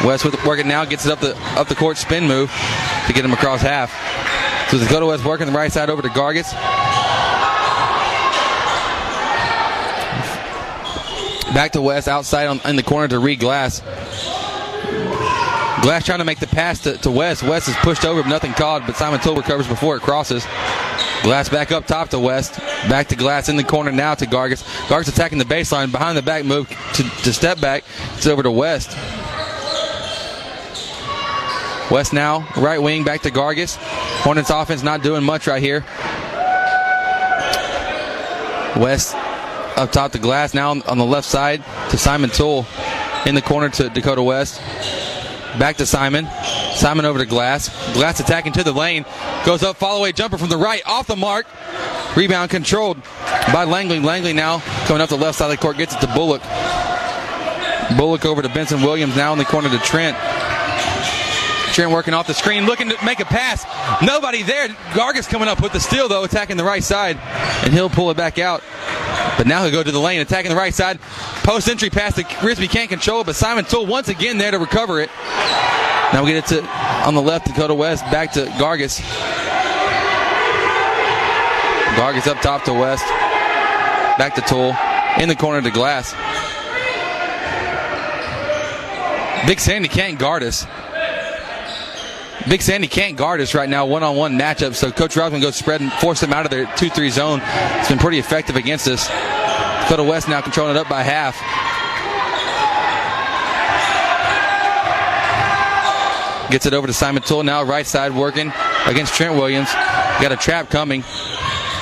[0.05, 2.49] West with working now gets it up the up the court spin move
[3.07, 3.91] to get him across half.
[4.69, 6.53] So Dakota West working the right side over to Gargis.
[11.55, 13.79] Back to West outside on, in the corner to Reed Glass.
[15.81, 17.41] Glass trying to make the pass to, to West.
[17.41, 20.45] West is pushed over, nothing called, but Simon Toole recovers before it crosses.
[21.23, 22.59] Glass back up top to West.
[22.89, 24.63] Back to Glass in the corner now to Gargis.
[24.87, 25.91] Gargis attacking the baseline.
[25.91, 27.83] Behind the back move to, to step back.
[28.15, 28.95] It's over to West.
[31.91, 33.77] West now, right wing, back to Gargis.
[34.21, 35.83] Hornets offense not doing much right here.
[38.79, 39.15] West
[39.75, 42.65] up top to Glass now on, the left side to Simon Toole.
[43.25, 44.61] In the corner to Dakota West.
[45.57, 46.27] Back to Simon.
[46.75, 47.67] Simon over to Glass.
[47.93, 49.03] Glass attacking to the lane.
[49.45, 51.45] Goes up, follow away jumper from the right, off the mark.
[52.15, 52.97] Rebound controlled
[53.51, 53.99] by Langley.
[53.99, 56.41] Langley now coming up the left side of the court, gets it to Bullock.
[57.97, 60.15] Bullock over to Benson Williams now in the corner to Trent.
[61.79, 63.63] Trent working off the screen, looking to make a pass.
[64.03, 64.67] Nobody there.
[64.91, 67.15] Gargis coming up with the steal, though, attacking the right side,
[67.63, 68.61] and he'll pull it back out.
[69.37, 70.99] But now he'll go to the lane, attacking the right side.
[71.45, 74.59] Post entry pass to Risby can't control it, but Simon Toole once again there to
[74.59, 75.09] recover it.
[76.11, 76.67] Now we get it to
[77.07, 78.99] on the left, Dakota West, back to Gargis.
[81.95, 83.05] Gargis up top to West.
[84.17, 84.75] Back to Toole.
[85.17, 86.13] In the corner to Glass.
[89.47, 90.67] Big Sandy can't guard us.
[92.47, 94.73] Big Sandy can't guard us right now, one on one matchup.
[94.73, 97.41] So Coach Rothman goes spread and force them out of their 2 3 zone.
[97.43, 99.07] It's been pretty effective against us.
[99.83, 101.35] Dakota West now controlling it up by half.
[106.49, 108.51] Gets it over to Simon Toole now, right side working
[108.87, 109.71] against Trent Williams.
[109.73, 111.03] Got a trap coming.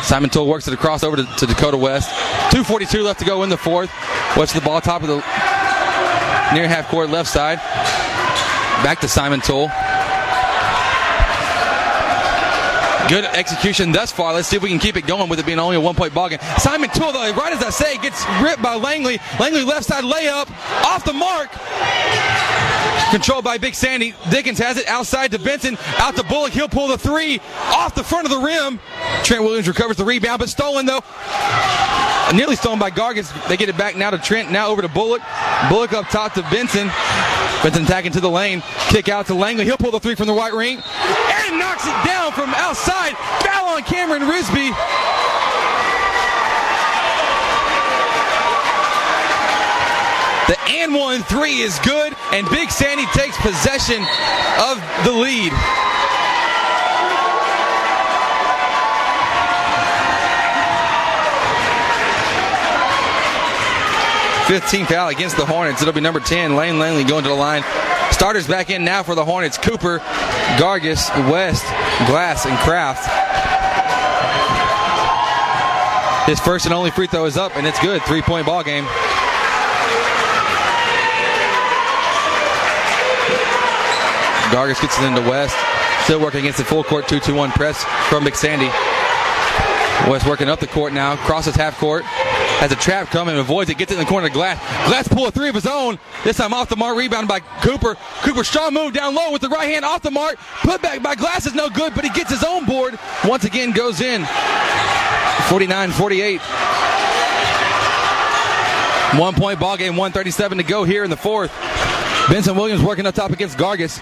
[0.04, 2.10] Simon Toole works it across over to, to Dakota West.
[2.52, 3.90] 2.42 left to go in the fourth.
[4.36, 5.16] West the ball, top of the
[6.54, 7.58] near half court left side.
[8.84, 9.70] Back to Simon Toole.
[13.10, 14.34] Good execution thus far.
[14.34, 16.14] Let's see if we can keep it going with it being only a one point
[16.14, 16.40] ball game.
[16.58, 19.20] Simon Toole, though, right as I say, gets ripped by Langley.
[19.40, 20.50] Langley left side layup
[20.84, 21.50] off the mark.
[23.12, 24.14] Controlled by Big Sandy.
[24.30, 25.78] Dickens has it outside to Benson.
[25.98, 26.52] Out to Bullock.
[26.52, 28.80] He'll pull the three off the front of the rim.
[29.24, 31.02] Trent Williams recovers the rebound, but stolen though.
[32.34, 33.32] Nearly stolen by Gargis.
[33.48, 34.52] They get it back now to Trent.
[34.52, 35.22] Now over to Bullock.
[35.70, 36.92] Bullock up top to Benson.
[37.64, 38.62] Benson attacking to the lane.
[38.90, 39.64] Kick out to Langley.
[39.64, 40.84] He'll pull the three from the right ring.
[41.54, 43.16] Knocks it down from outside.
[43.44, 44.70] Foul on Cameron Risby.
[50.48, 54.02] The and one three is good, and Big Sandy takes possession
[54.60, 55.54] of the lead.
[64.48, 65.82] 15 foul against the Hornets.
[65.82, 67.64] It'll be number 10, Lane Langley going to the line.
[68.18, 69.60] Starters back in now for the Hornets.
[69.60, 70.00] Cooper,
[70.58, 71.64] Gargis, West,
[72.08, 73.06] Glass, and Kraft.
[76.28, 78.02] His first and only free throw is up, and it's good.
[78.02, 78.86] Three point ball game.
[84.52, 85.56] Gargis gets it into West.
[86.06, 88.72] Still working against the full court 2 2 1 press from Big Sandy.
[90.10, 92.04] West working up the court now, crosses half court,
[92.58, 94.58] has a trap coming, avoids it, gets it in the corner of Glass.
[94.88, 96.00] Glass pull a three of his own.
[96.24, 97.96] This time off the mark, rebound by Cooper.
[98.22, 100.38] Cooper strong move down low with the right hand off the mark.
[100.62, 102.98] Put back by Glass is no good, but he gets his own board.
[103.26, 104.24] Once again goes in.
[104.24, 106.40] 49-48.
[109.20, 111.52] One point ball game, 137 to go here in the fourth.
[112.30, 114.02] Benson Williams working up top against Gargis.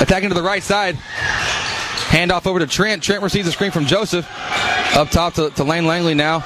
[0.00, 0.96] Attacking to the right side.
[0.96, 3.02] Handoff over to Trent.
[3.02, 4.26] Trent receives a screen from Joseph.
[4.96, 6.44] Up top to, to Lane Langley now.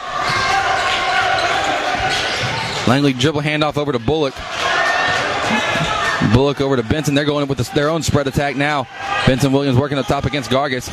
[2.90, 4.34] Langley dribble handoff over to Bullock.
[6.34, 7.14] Bullock over to Benson.
[7.14, 8.88] They're going with their own spread attack now.
[9.28, 10.88] Benson Williams working up top against Gargis.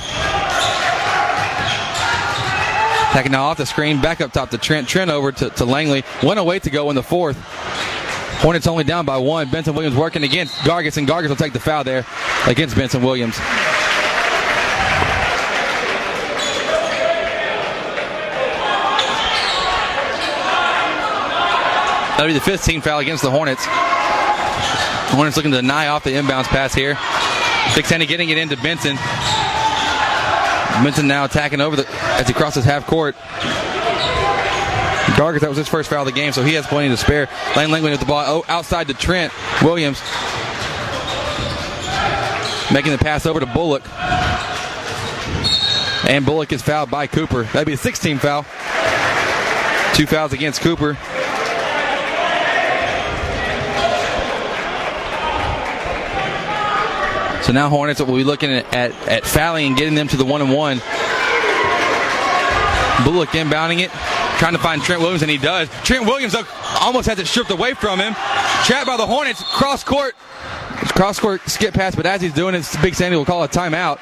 [3.10, 4.00] Attacking now off the screen.
[4.00, 4.88] Back up top to Trent.
[4.88, 6.02] Trent over to, to Langley.
[6.22, 7.36] 108 to go in the fourth.
[8.42, 9.50] Hornets only down by one.
[9.50, 12.06] Benson Williams working against Gargis, and Gargis will take the foul there
[12.46, 13.40] against Benson Williams.
[22.18, 23.64] That'll be the 15th foul against the Hornets.
[23.66, 26.98] The Hornets looking to deny off the inbounds pass here.
[27.76, 28.96] Big Sandy getting it into Benson.
[30.84, 33.16] Benson now attacking over the as he crosses half court.
[35.16, 37.30] Gargis, that was his first foul of the game, so he has plenty to spare.
[37.56, 39.32] Lane Langley with the ball oh, outside to Trent
[39.62, 40.02] Williams.
[42.74, 43.84] Making the pass over to Bullock.
[46.10, 47.44] And Bullock is fouled by Cooper.
[47.44, 48.44] That'd be a 16 foul.
[49.94, 50.98] Two fouls against Cooper.
[57.48, 60.26] So now Hornets will be looking at, at, at fouling and getting them to the
[60.26, 60.80] one and one.
[63.06, 63.90] Bullock inbounding it,
[64.38, 65.70] trying to find Trent Williams, and he does.
[65.86, 66.36] Trent Williams
[66.82, 68.16] almost has it stripped away from him.
[68.66, 70.16] Trapped by the Hornets, cross court.
[70.90, 74.00] Cross court skip pass, but as he's doing it, Big Sandy will call a timeout.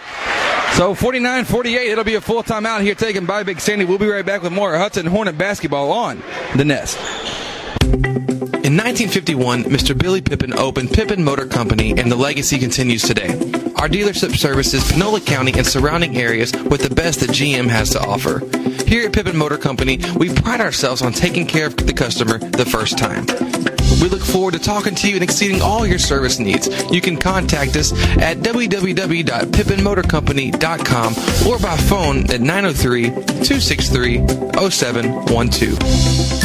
[0.76, 3.86] So 49 48, it'll be a full timeout here taken by Big Sandy.
[3.86, 6.24] We'll be right back with more Hudson Hornet basketball on
[6.56, 6.98] the Nest.
[8.76, 9.98] In 1951, Mr.
[9.98, 13.30] Billy Pippin opened Pippin Motor Company, and the legacy continues today.
[13.78, 18.02] Our dealership services Panola County and surrounding areas with the best that GM has to
[18.02, 18.42] offer.
[18.86, 22.66] Here at Pippin Motor Company, we pride ourselves on taking care of the customer the
[22.66, 23.26] first time.
[24.02, 26.68] We look forward to talking to you and exceeding all your service needs.
[26.92, 31.14] You can contact us at www.pippinmotorcompany.com
[31.48, 34.18] or by phone at 903 263
[34.70, 36.45] 0712.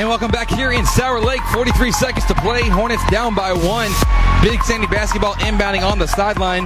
[0.00, 1.42] And welcome back here in Sour Lake.
[1.52, 2.62] 43 seconds to play.
[2.62, 3.90] Hornets down by one.
[4.42, 6.64] Big Sandy basketball inbounding on the sideline.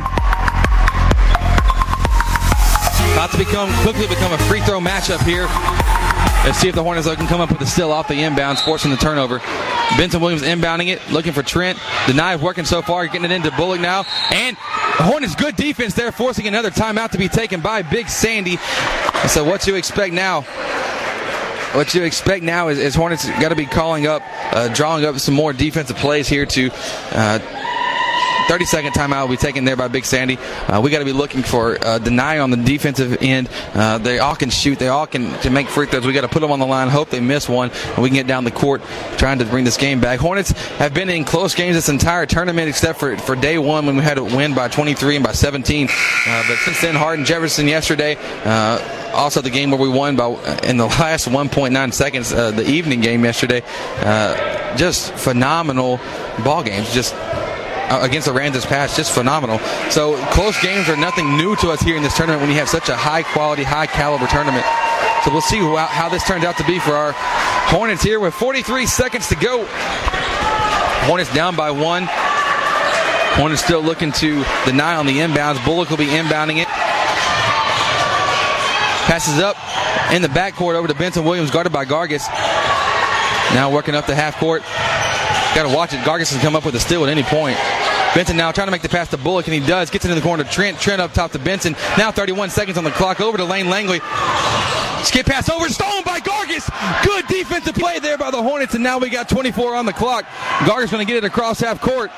[3.12, 5.48] About to become quickly become a free throw matchup here.
[6.46, 8.92] Let's see if the Hornets can come up with a steal off the inbound, forcing
[8.92, 9.40] the turnover.
[9.98, 11.76] Benson Williams inbounding it, looking for Trent.
[12.06, 14.04] The knife working so far, getting it into Bullock now.
[14.30, 18.58] And Hornets good defense there, forcing another timeout to be taken by Big Sandy.
[19.26, 20.44] So what to expect now?
[21.74, 24.22] What you expect now is, is Hornets got to be calling up,
[24.52, 26.70] uh, drawing up some more defensive plays here to.
[27.10, 27.38] Uh,
[28.46, 30.36] 30 second timeout will be taken there by Big Sandy.
[30.68, 33.48] Uh, we got to be looking for uh, deny on the defensive end.
[33.72, 34.78] Uh, they all can shoot.
[34.78, 36.06] They all can, to make free throws.
[36.06, 36.88] We got to put them on the line.
[36.88, 38.82] Hope they miss one, and we can get down the court
[39.16, 40.20] trying to bring this game back.
[40.20, 43.96] Hornets have been in close games this entire tournament, except for for day one when
[43.96, 45.88] we had to win by 23 and by 17.
[45.88, 50.26] Uh, but since then, Hardin Jefferson yesterday uh, also the game where we won by
[50.64, 53.62] in the last 1.9 seconds, uh, the evening game yesterday.
[54.00, 56.00] Uh, just phenomenal
[56.44, 56.92] ball games.
[56.92, 59.58] Just uh, against the Aransas Pass, just phenomenal.
[59.90, 62.68] So close games are nothing new to us here in this tournament when you have
[62.68, 64.64] such a high quality, high caliber tournament.
[65.24, 67.14] So we'll see how, how this turns out to be for our
[67.66, 69.66] Hornets here with 43 seconds to go.
[71.06, 72.06] Hornets down by one.
[73.34, 75.64] Hornets still looking to deny on the inbounds.
[75.64, 76.68] Bullock will be inbounding it.
[79.14, 79.54] Passes up
[80.12, 82.26] in the backcourt over to Benson Williams, guarded by Gargis.
[83.54, 84.62] Now working up the half court.
[85.54, 86.00] Got to watch it.
[86.00, 87.56] Gargis can come up with a steal at any point.
[88.16, 89.88] Benson now trying to make the pass to Bullock, and he does.
[89.88, 90.80] Gets it in the corner to Trent.
[90.80, 91.76] Trent up top to Benson.
[91.96, 93.20] Now 31 seconds on the clock.
[93.20, 94.00] Over to Lane Langley.
[95.04, 96.68] Skip pass over, stolen by Gargis.
[97.04, 100.24] Good defensive play there by the Hornets, and now we got 24 on the clock.
[100.66, 102.10] Gargis going to get it across half court.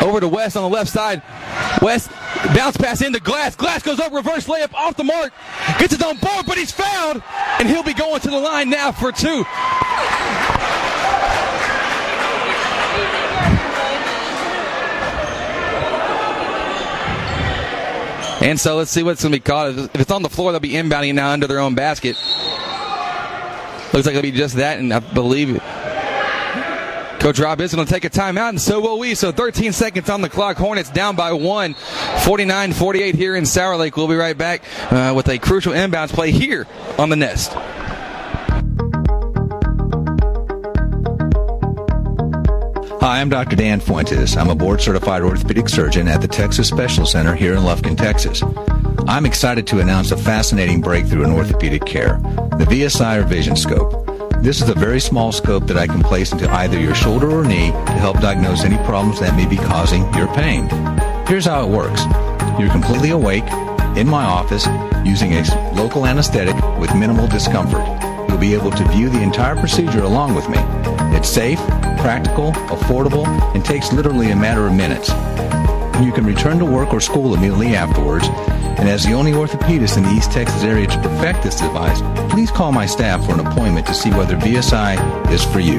[0.00, 1.22] Over to West on the left side.
[1.82, 2.10] West
[2.54, 3.56] bounce pass into Glass.
[3.56, 5.32] Glass goes up, reverse layup off the mark.
[5.78, 7.22] Gets his own board, but he's fouled,
[7.58, 9.44] and he'll be going to the line now for two.
[18.40, 19.78] And so let's see what's going to be called.
[19.78, 22.16] If it's on the floor, they'll be inbounding now under their own basket.
[23.92, 25.60] Looks like it'll be just that, and I believe
[27.28, 29.14] Coach Rob is going to take a timeout, and so will we.
[29.14, 30.56] So 13 seconds on the clock.
[30.56, 31.74] Hornets down by one,
[32.24, 33.98] 49 48 here in Sour Lake.
[33.98, 37.52] We'll be right back uh, with a crucial inbounds play here on the Nest.
[43.02, 43.56] Hi, I'm Dr.
[43.56, 44.34] Dan Fuentes.
[44.34, 48.42] I'm a board certified orthopedic surgeon at the Texas Special Center here in Lufkin, Texas.
[49.06, 52.16] I'm excited to announce a fascinating breakthrough in orthopedic care
[52.56, 54.07] the VSI or Vision Scope.
[54.40, 57.44] This is a very small scope that I can place into either your shoulder or
[57.44, 60.68] knee to help diagnose any problems that may be causing your pain.
[61.26, 62.02] Here's how it works.
[62.58, 63.50] You're completely awake
[63.96, 64.66] in my office
[65.04, 67.84] using a local anesthetic with minimal discomfort.
[68.28, 70.58] You'll be able to view the entire procedure along with me.
[71.16, 71.58] It's safe,
[71.98, 75.10] practical, affordable, and takes literally a matter of minutes.
[76.02, 78.28] You can return to work or school immediately afterwards
[78.78, 82.00] and as the only orthopedist in the East Texas area to perfect this device,
[82.32, 85.78] please call my staff for an appointment to see whether VSI is for you.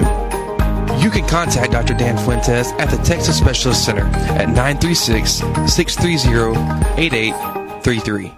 [1.02, 1.94] You can contact Dr.
[1.94, 4.06] Dan Fuentes at the Texas Specialist Center
[4.36, 5.32] at 936
[5.72, 8.34] 630 8833.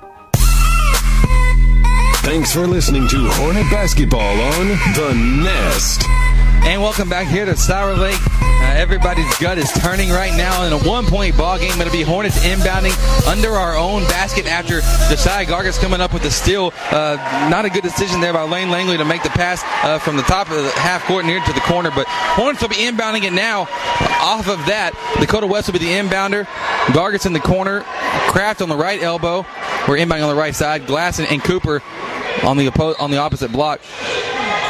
[2.22, 6.21] Thanks for listening to Hornet Basketball on The Nest.
[6.64, 8.20] And welcome back here to Sour Lake.
[8.30, 11.74] Uh, everybody's gut is turning right now in a one-point ball game.
[11.76, 12.94] Going to be Hornets inbounding
[13.28, 14.80] under our own basket after
[15.10, 16.72] Josiah Gargis coming up with the steal.
[16.92, 17.16] Uh,
[17.50, 20.22] not a good decision there by Lane Langley to make the pass uh, from the
[20.24, 21.90] top of the half court near to the corner.
[21.90, 23.62] But Hornets will be inbounding it now.
[24.22, 26.46] Off of that, Dakota West will be the inbounder.
[26.94, 27.82] Gargis in the corner.
[28.30, 29.40] Kraft on the right elbow.
[29.88, 30.86] We're inbounding on the right side.
[30.86, 31.82] Glass and, and Cooper
[32.44, 33.82] on the oppo- on the opposite block.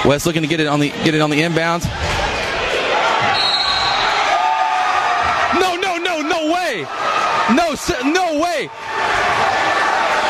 [0.06, 1.86] West looking to get it on the get it on the inbounds.
[5.60, 6.88] No, no, no, no way!
[7.54, 7.76] No,
[8.12, 8.70] no way!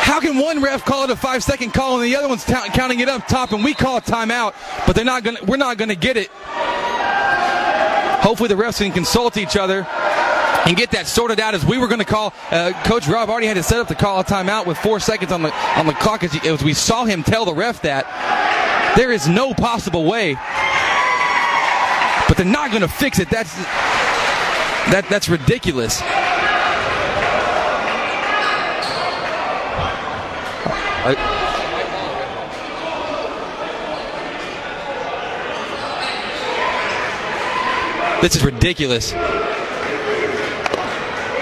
[0.02, 2.54] How can one ref call it a five second call and the other one's t-
[2.74, 4.54] counting it up top and we call a timeout,
[4.86, 6.30] but they're not gonna we're not gonna get it.
[8.22, 9.86] Hopefully the refs can consult each other
[10.66, 12.32] and get that sorted out as we were going to call.
[12.50, 15.32] Uh, Coach Rob already had it set up to call a timeout with four seconds
[15.32, 18.06] on the on the clock as, he, as we saw him tell the ref that.
[18.96, 20.34] There is no possible way.
[22.28, 23.30] But they're not going to fix it.
[23.30, 23.54] That's
[24.90, 26.00] that that's ridiculous.
[31.04, 31.14] I,
[38.22, 39.12] this is ridiculous.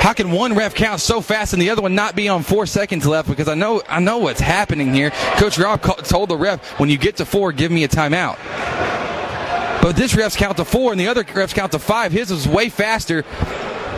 [0.00, 2.64] How can one ref count so fast and the other one not be on four
[2.64, 3.28] seconds left?
[3.28, 5.10] Because I know I know what's happening here.
[5.36, 8.38] Coach Rob told the ref, when you get to four, give me a timeout.
[9.82, 12.12] But this ref's count to four and the other refs count to five.
[12.12, 13.22] His was way faster.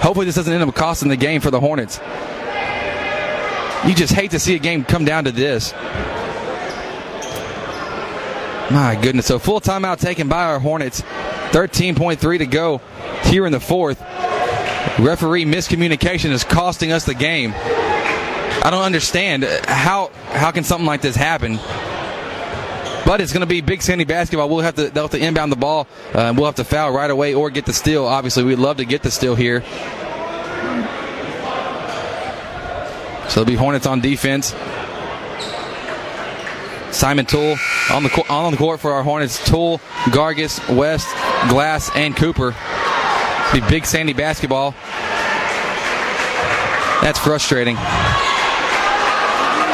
[0.02, 2.00] Hopefully this doesn't end up costing the game for the Hornets.
[3.86, 5.72] You just hate to see a game come down to this.
[8.72, 9.26] My goodness.
[9.26, 11.02] So full timeout taken by our Hornets.
[11.52, 12.80] 13.3 to go
[13.24, 14.02] here in the fourth.
[14.98, 17.52] Referee miscommunication is costing us the game.
[17.54, 21.58] I don't understand how how can something like this happen.
[23.04, 24.48] But it's going to be Big Sandy basketball.
[24.48, 25.88] We'll have to they'll have to inbound the ball.
[26.14, 28.04] Uh, we'll have to foul right away or get the steal.
[28.04, 29.62] Obviously, we'd love to get the steal here.
[33.28, 34.54] So it'll be Hornets on defense.
[36.94, 37.56] Simon Toole
[37.90, 39.44] on the on the court for our Hornets.
[39.48, 39.78] Toole,
[40.10, 41.08] Gargis, West,
[41.48, 42.54] Glass, and Cooper.
[43.52, 44.74] Be Big Sandy basketball.
[47.02, 47.76] That's frustrating.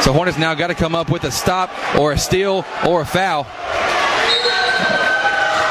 [0.03, 3.05] So Hornets now got to come up with a stop or a steal or a
[3.05, 3.43] foul.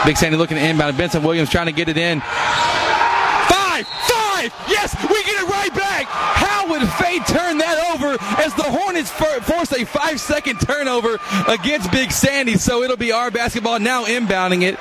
[0.07, 0.97] Big Sandy looking to inbound.
[0.97, 2.21] Benson Williams trying to get it in.
[2.21, 3.87] Five!
[3.87, 4.55] Five!
[4.69, 4.97] Yes!
[5.03, 6.07] We get it right back!
[6.07, 11.19] How would fate turn that over as the Hornets force a five second turnover
[11.49, 12.55] against Big Sandy?
[12.57, 14.79] So it'll be our basketball now inbounding it.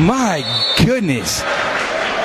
[0.00, 0.44] My
[0.78, 1.42] goodness.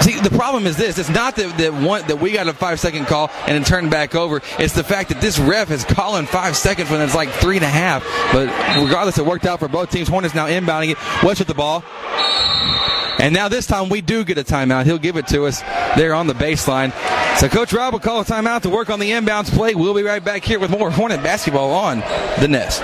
[0.01, 2.79] See, the problem is this: it's not that that one that we got a five
[2.79, 4.41] second call and then turned back over.
[4.59, 7.65] It's the fact that this ref is calling five seconds when it's like three and
[7.65, 8.03] a half.
[8.31, 8.47] But
[8.81, 10.07] regardless, it worked out for both teams.
[10.07, 11.23] Hornets now inbounding it.
[11.23, 11.83] West with the ball.
[13.17, 14.85] And now this time we do get a timeout.
[14.85, 15.61] He'll give it to us
[15.95, 16.91] there on the baseline.
[17.37, 19.73] So Coach Rob will call a timeout to work on the inbounds play.
[19.73, 21.99] We'll be right back here with more Hornet basketball on
[22.39, 22.83] the Nest.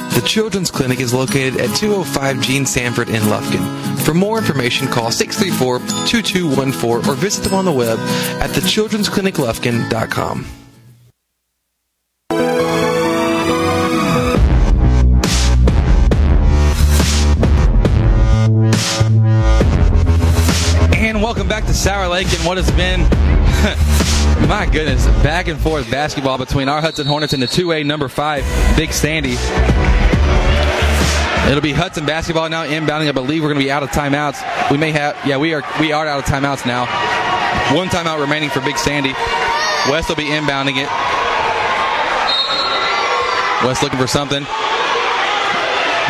[0.13, 3.97] The Children's Clinic is located at 205 Gene Sanford in Lufkin.
[3.99, 7.97] For more information, call 634-2214 or visit them on the web
[8.41, 10.45] at thechildren'scliniclufkin.com.
[20.93, 23.01] And welcome back to Sour Lake and what has been
[24.47, 28.75] my goodness, back and forth basketball between our Hudson Hornets and the 2A number 5
[28.75, 29.37] Big Sandy.
[31.51, 33.09] It'll be Hudson basketball now inbounding.
[33.09, 34.71] I believe we're going to be out of timeouts.
[34.71, 36.85] We may have, yeah, we are we are out of timeouts now.
[37.75, 39.11] One timeout remaining for Big Sandy.
[39.89, 40.87] West will be inbounding it.
[43.67, 44.43] West looking for something.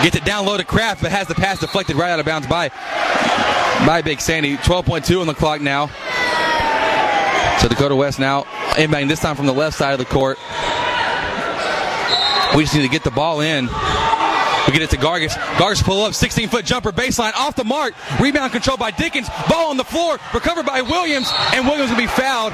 [0.04, 2.46] Gets it down low to Kraft, but has the pass deflected right out of bounds
[2.46, 2.70] by
[3.88, 4.58] by Big Sandy.
[4.58, 5.88] 12.2 on the clock now.
[7.58, 8.44] So Dakota West now
[8.74, 10.38] inbounding this time from the left side of the court.
[12.56, 13.70] We just need to get the ball in.
[14.68, 15.34] We get it to Gargis.
[15.58, 17.94] Gargis pull up, 16 foot jumper, baseline off the mark.
[18.20, 19.28] Rebound controlled by Dickens.
[19.50, 22.54] Ball on the floor, recovered by Williams, and Williams will be fouled.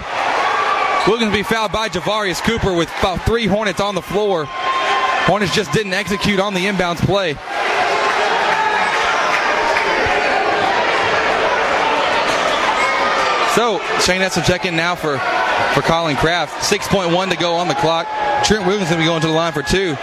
[1.07, 4.45] Williams will be fouled by Javarius Cooper with about three Hornets on the floor.
[4.47, 7.35] Hornets just didn't execute on the inbounds play.
[13.57, 15.17] So Shane to check in now for,
[15.73, 16.53] for Colin Kraft.
[16.71, 18.05] 6.1 to go on the clock.
[18.43, 19.97] Trent Williams going to be going to the line for two.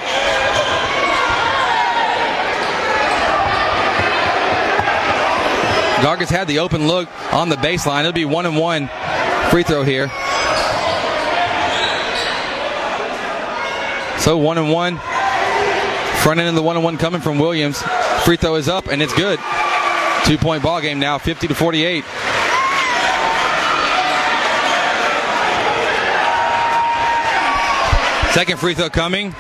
[6.05, 8.01] Gargis had the open look on the baseline.
[8.01, 8.91] It'll be one and one
[9.51, 10.09] free throw here.
[14.19, 14.99] So one and one.
[16.23, 17.81] Front end of the one and one coming from Williams.
[18.27, 19.39] Free throw is up and it's good.
[20.27, 22.05] Two point ball game now, 50 to 48.
[28.35, 29.35] Second free throw coming.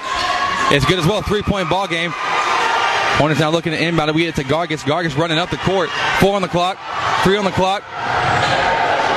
[0.70, 1.20] It's good as well.
[1.20, 2.14] Three point ball game.
[3.24, 4.14] Hornets now looking at inbound.
[4.14, 4.82] We get it to Gargis.
[4.84, 5.88] Gargis running up the court.
[6.20, 6.76] Four on the clock.
[7.22, 7.82] Three on the clock.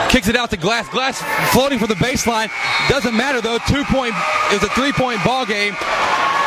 [0.10, 0.88] Kicks it out to Glass.
[0.88, 1.22] Glass
[1.52, 2.50] floating for the baseline.
[2.88, 3.58] Doesn't matter though.
[3.68, 4.16] Two point.
[4.54, 5.76] is a three point ball game.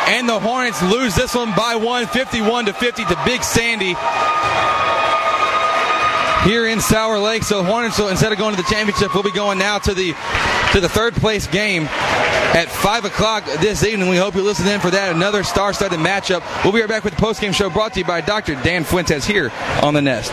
[0.07, 3.93] And the Hornets lose this one by one, 51 to 50 to Big Sandy
[6.49, 7.43] here in Sour Lake.
[7.43, 10.15] So Hornets, so instead of going to the championship, we'll be going now to the
[10.71, 14.09] to the third place game at five o'clock this evening.
[14.09, 15.13] We hope you listen in for that.
[15.13, 16.41] Another star-studded matchup.
[16.63, 18.55] We'll be right back with the post-game show brought to you by Dr.
[18.55, 19.51] Dan Fuentes here
[19.83, 20.31] on the Nest.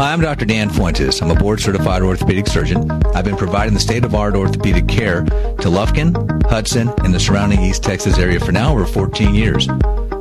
[0.00, 0.46] Hi, I'm Dr.
[0.46, 1.20] Dan Fuentes.
[1.20, 2.90] I'm a board certified orthopedic surgeon.
[3.14, 7.60] I've been providing the state of art orthopedic care to Lufkin, Hudson, and the surrounding
[7.60, 9.68] East Texas area for now over 14 years.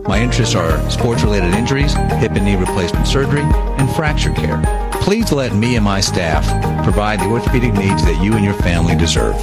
[0.09, 4.88] My interests are sports related injuries, hip and knee replacement surgery, and fracture care.
[5.01, 6.45] Please let me and my staff
[6.83, 9.35] provide the orthopedic needs that you and your family deserve.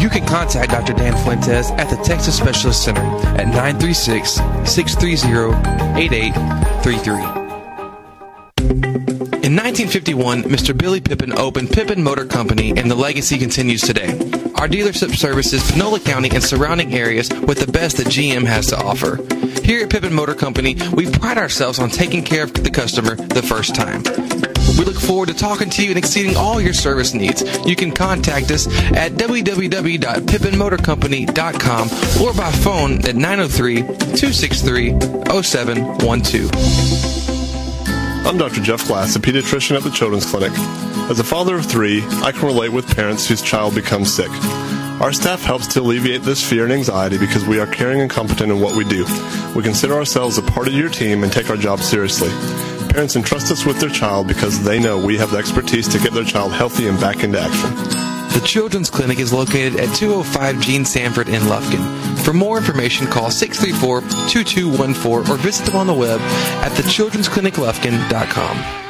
[0.00, 0.94] You can contact Dr.
[0.94, 7.40] Dan Fuentes at the Texas Specialist Center at 936 630 8833.
[9.42, 10.76] In 1951, Mr.
[10.76, 14.12] Billy Pippin opened Pippin Motor Company, and the legacy continues today.
[14.54, 18.76] Our dealership services Panola County and surrounding areas with the best that GM has to
[18.76, 19.16] offer.
[19.64, 23.42] Here at Pippin Motor Company, we pride ourselves on taking care of the customer the
[23.42, 24.02] first time.
[24.78, 27.42] We look forward to talking to you and exceeding all your service needs.
[27.66, 31.88] You can contact us at www.pippinmotorcompany.com
[32.22, 34.90] or by phone at 903 263
[35.42, 36.50] 0712.
[38.26, 38.62] I'm Dr.
[38.62, 40.52] Jeff Glass, a pediatrician at the Children's Clinic.
[41.10, 44.30] As a father of three, I can relate with parents whose child becomes sick.
[45.00, 48.52] Our staff helps to alleviate this fear and anxiety because we are caring and competent
[48.52, 49.06] in what we do.
[49.56, 52.28] We consider ourselves a part of your team and take our job seriously.
[52.90, 56.12] Parents entrust us with their child because they know we have the expertise to get
[56.12, 57.70] their child healthy and back into action.
[58.38, 62.18] The Children's Clinic is located at 205 Gene Sanford in Lufkin.
[62.18, 68.89] For more information, call 634-2214 or visit them on the web at thechildren'scliniclufkin.com.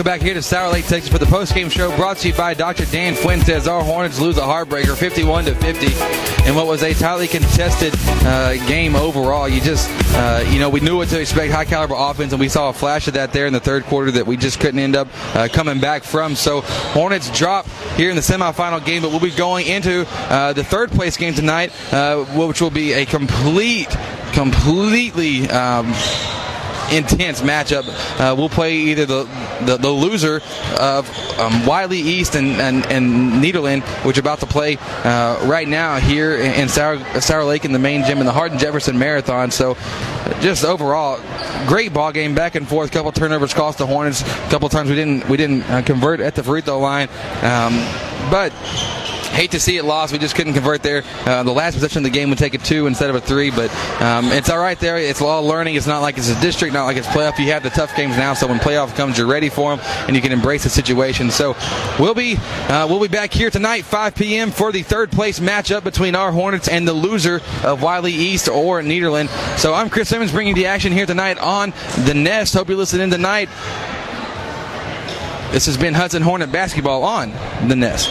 [0.00, 2.54] welcome back here to Sour Lake, Texas for the post-game show brought to you by
[2.54, 2.86] Dr.
[2.86, 3.66] Dan Fuentes.
[3.66, 7.92] Our Hornets lose a heartbreaker 51 to 50 in what was a tightly contested
[8.24, 9.46] uh, game overall.
[9.46, 12.48] You just, uh, you know, we knew what to expect, high caliber offense, and we
[12.48, 14.96] saw a flash of that there in the third quarter that we just couldn't end
[14.96, 16.34] up uh, coming back from.
[16.34, 17.66] So Hornets drop
[17.98, 21.34] here in the semifinal game, but we'll be going into uh, the third place game
[21.34, 23.94] tonight, uh, which will be a complete,
[24.32, 25.50] completely.
[25.50, 25.92] Um,
[26.90, 27.84] intense matchup.
[28.18, 29.24] Uh, we'll play either the
[29.64, 30.40] the, the loser
[30.78, 31.08] of
[31.38, 35.96] um, Wylie East and, and, and Nederland, which are about to play uh, right now
[35.96, 39.50] here in, in Sour, Sour Lake in the main gym in the Hardin Jefferson Marathon.
[39.50, 39.76] So,
[40.40, 41.20] just overall,
[41.66, 42.90] great ball game, back and forth.
[42.90, 44.22] Couple turnovers cost the Hornets.
[44.22, 47.08] A couple times we didn't we didn't uh, convert at the free throw line,
[47.42, 47.74] um,
[48.30, 48.52] but
[49.40, 50.12] hate to see it lost.
[50.12, 51.02] We just couldn't convert there.
[51.24, 53.50] Uh, the last possession of the game would take a two instead of a three,
[53.50, 54.98] but um, it's all right there.
[54.98, 55.76] It's all learning.
[55.76, 57.38] It's not like it's a district, not like it's playoff.
[57.38, 60.14] You have the tough games now, so when playoff comes, you're ready for them and
[60.14, 61.30] you can embrace the situation.
[61.30, 61.56] So
[61.98, 64.50] we'll be uh, we'll be back here tonight, 5 p.m.
[64.50, 68.82] for the third place matchup between our Hornets and the loser of Wylie East or
[68.82, 69.28] Nederland.
[69.58, 71.72] So I'm Chris Simmons bringing the action here tonight on
[72.04, 72.52] the Nest.
[72.52, 73.48] Hope you're listening tonight.
[75.50, 77.32] This has been Hudson Hornet basketball on
[77.66, 78.10] the Nest.